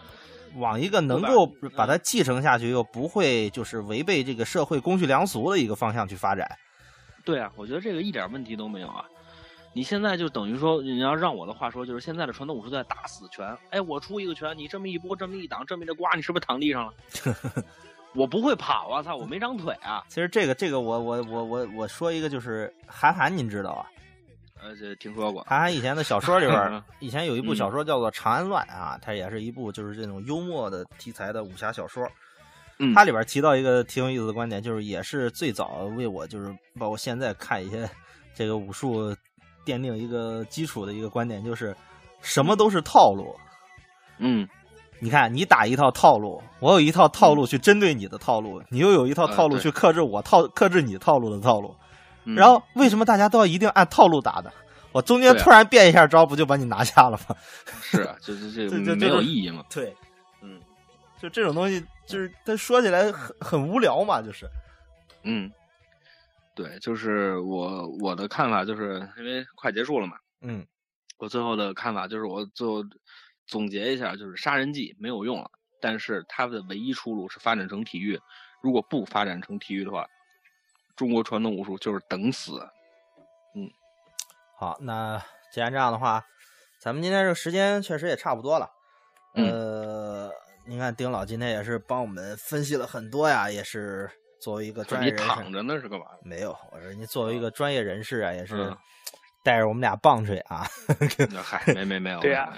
[0.55, 6.49] 往一个能够嗯把它继承下去，又不会就是违背这个社会公序良俗的一个方向去发展。
[7.25, 9.03] 对啊，我觉得这个一点问题都没有啊。
[9.73, 13.57] 你现在就等于说，你要让我的话说，就是现在的传统武术在打死拳。
[13.71, 16.93] 哎，我出一个拳，你这么一拨，这么一挡，这么一刮，你是不是躺地上了？
[18.15, 19.03] 我不会跑啊！
[19.03, 20.03] 操，我没长腿啊！
[20.07, 23.85] 其实这个这个我我我我我说一个就是韩寒，您知道啊？
[24.63, 25.43] 呃，这听说过。
[25.43, 32.03] 韩寒以前的小说里边 以前有一部小说叫做《长安乱》啊，它也是一部就是这种幽默的题材的武侠小说。
[32.77, 37.89] 嗯它里边提到一个挺有意思的观点，就是也是最早为我就是包括现在看一些
[38.33, 39.15] 这个武术
[39.65, 41.75] 奠定一个基础的一个观点，就是
[42.21, 43.33] 什么都是套路。
[44.17, 44.47] 嗯，
[44.99, 51.75] 你看，你打一套套路，我有一套套路去针对你的套路，你又有一套套路去克制我套克制你套路的套路。
[52.23, 54.51] 嗯然后为什么大家都要一定按套路打的？
[54.91, 57.35] 我中间突然变一下招，不就把你拿下了吗？
[57.81, 59.63] 是啊，这这这 这这没有意义嘛。
[59.69, 59.95] 对，
[60.41, 60.59] 嗯
[61.21, 64.47] 就这种东西，就是他说起来很很无聊嘛，就是。
[65.23, 65.51] 嗯，
[66.55, 70.65] 对，就是我我的看法，就是因为快结束了嘛，嗯，
[71.19, 72.81] 我最后的看法就是，我最后
[73.47, 78.19] 总结一下，就是杀人计没有用了，但是它的唯一出路是发展成体育。
[78.61, 80.07] 如果不发展成体育的话，
[80.95, 82.59] 中国传统武术就是等死。
[83.55, 83.69] 嗯
[84.57, 85.21] 好，那
[85.51, 86.25] 既然这样的话，
[86.79, 88.69] 咱们今天这个时间确实也差不多了。
[89.35, 90.31] 嗯呃，
[90.65, 96.05] 您看丁老今天也是帮我们分析了很多呀，也是作为一个专业你人士，躺着呢是干嘛？
[96.23, 98.77] 没有，我说你作为一个专业人士啊，也是嗯
[99.43, 100.65] 带着我们俩棒槌啊，
[101.29, 102.51] 那嗨，没没没有，对呀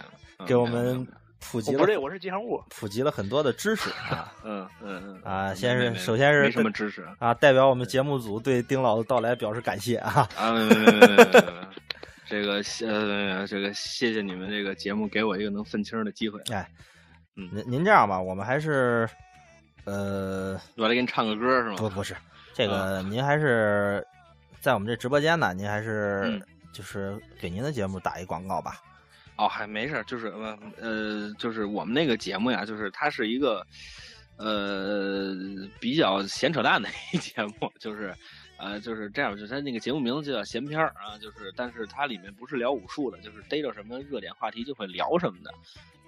[0.46, 1.08] 给我们
[1.40, 4.34] 普及了，不对，我是吉祥物，普及了很多的知识啊。
[4.44, 7.34] 嗯嗯嗯啊，先是首先是什么知识啊？
[7.34, 10.28] 代表我们节目组对丁老的到来表示感谢啊。
[10.36, 11.42] 啊，没没没没没，
[12.26, 12.86] 这个谢
[13.48, 16.42] 这个谢谢你们这个节目给我一个能愤青的机会。
[16.52, 16.70] 哎，
[17.34, 19.08] 您您这样吧，我们还是
[19.86, 21.76] 呃，我来给你唱个歌是吗？
[21.78, 22.16] 不不是，
[22.54, 24.06] 这个您还是
[24.60, 26.42] 在我们这直播间呢，您还是
[26.74, 28.82] 就是给您的节目打一广告吧。
[29.38, 33.66] 哦，还没事，就是呃呃，就是我们那个节目呀，就是它是一个
[34.38, 35.36] 呃
[35.80, 38.14] 比较闲扯淡的一节目，就是
[38.58, 45.54] 呃就是这样，就它那个节目名字就叫闲篇儿啊，就是但是它里面不是聊武术的，就是逮着什么热点话题就会聊什么的。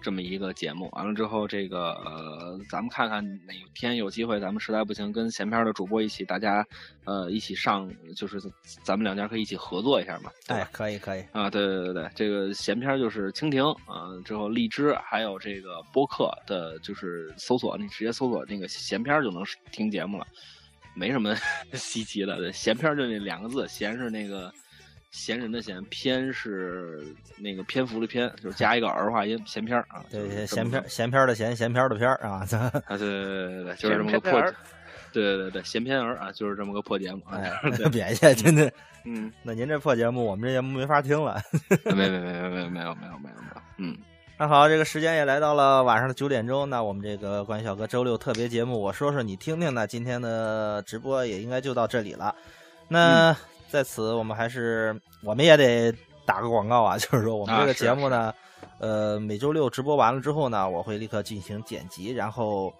[0.01, 6.65] 这么一个节目，完了之后，这个呃，咱们看看哪天有机会，咱们实在不行，跟闲篇儿的主播一起，大家
[7.05, 8.39] 呃一起上，就是
[8.83, 10.31] 咱们两家可以一起合作一下嘛。
[10.47, 20.25] 对可以可以，啊，对对对对，这个闲篇儿就是蜻蜓啊，之后荔枝还有这个播客的，就是搜索，你直接搜索那个闲篇儿就能听节目了，
[20.95, 21.35] 没什么
[21.73, 22.51] 稀奇的。
[22.53, 24.51] 闲篇儿就那两个字，闲是那个
[25.11, 27.03] 闲人的闲，篇是
[27.37, 30.03] 那个篇幅的篇，就是加一个儿化音，闲篇儿啊。
[30.11, 34.55] 对对，闲篇闲篇的闲，闲篇的篇儿啊， 这啊，对对对对对，就是这么个破闲篇儿，
[35.11, 37.37] 对对对对，闲篇儿啊，就是这么个破节目啊。
[37.37, 38.71] 哎对，别介，真的，
[39.05, 41.41] 嗯， 那您这破节目，我们这节目没法听了。
[41.85, 43.97] 没没没 没没没有没有没有没有没有，嗯。
[44.37, 49.85] 那好，这个时间也来到了晚上的九点钟，那我们这个关于小哥周六特别节目，我说说你听听呢。
[49.85, 52.33] 今天的直播也应该就到这里了。
[52.87, 53.35] 那、
[53.69, 55.93] 在此我们还是，我们也得
[56.25, 58.33] 打个广告啊， 就是说我们这个节目呢，
[58.79, 62.73] 呃，每周六直播完了之后呢，我会立刻进行剪辑，然后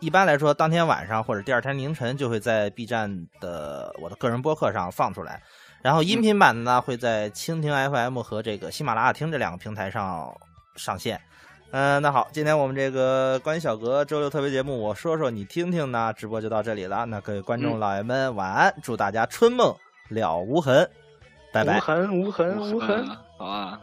[0.00, 5.42] 一般来说当天晚上或者第二天凌晨就会在 b 站的我的个人播客上放出来。
[5.82, 10.30] 然后音频版的呢，会在蜻蜓 FM 和这个喜马拉雅听这两个平台上
[10.76, 11.20] 上线。
[11.70, 19.74] 嗯，那好，今天我们这个关于小格周六特别节目，我说说你听听呢，直播就到这里了，那各位观众老爷们晚安，祝大家春梦。
[20.10, 20.88] 了无痕
[21.52, 21.78] 拜拜。
[21.78, 23.08] 无痕无痕无痕。
[23.36, 23.80] 好啊。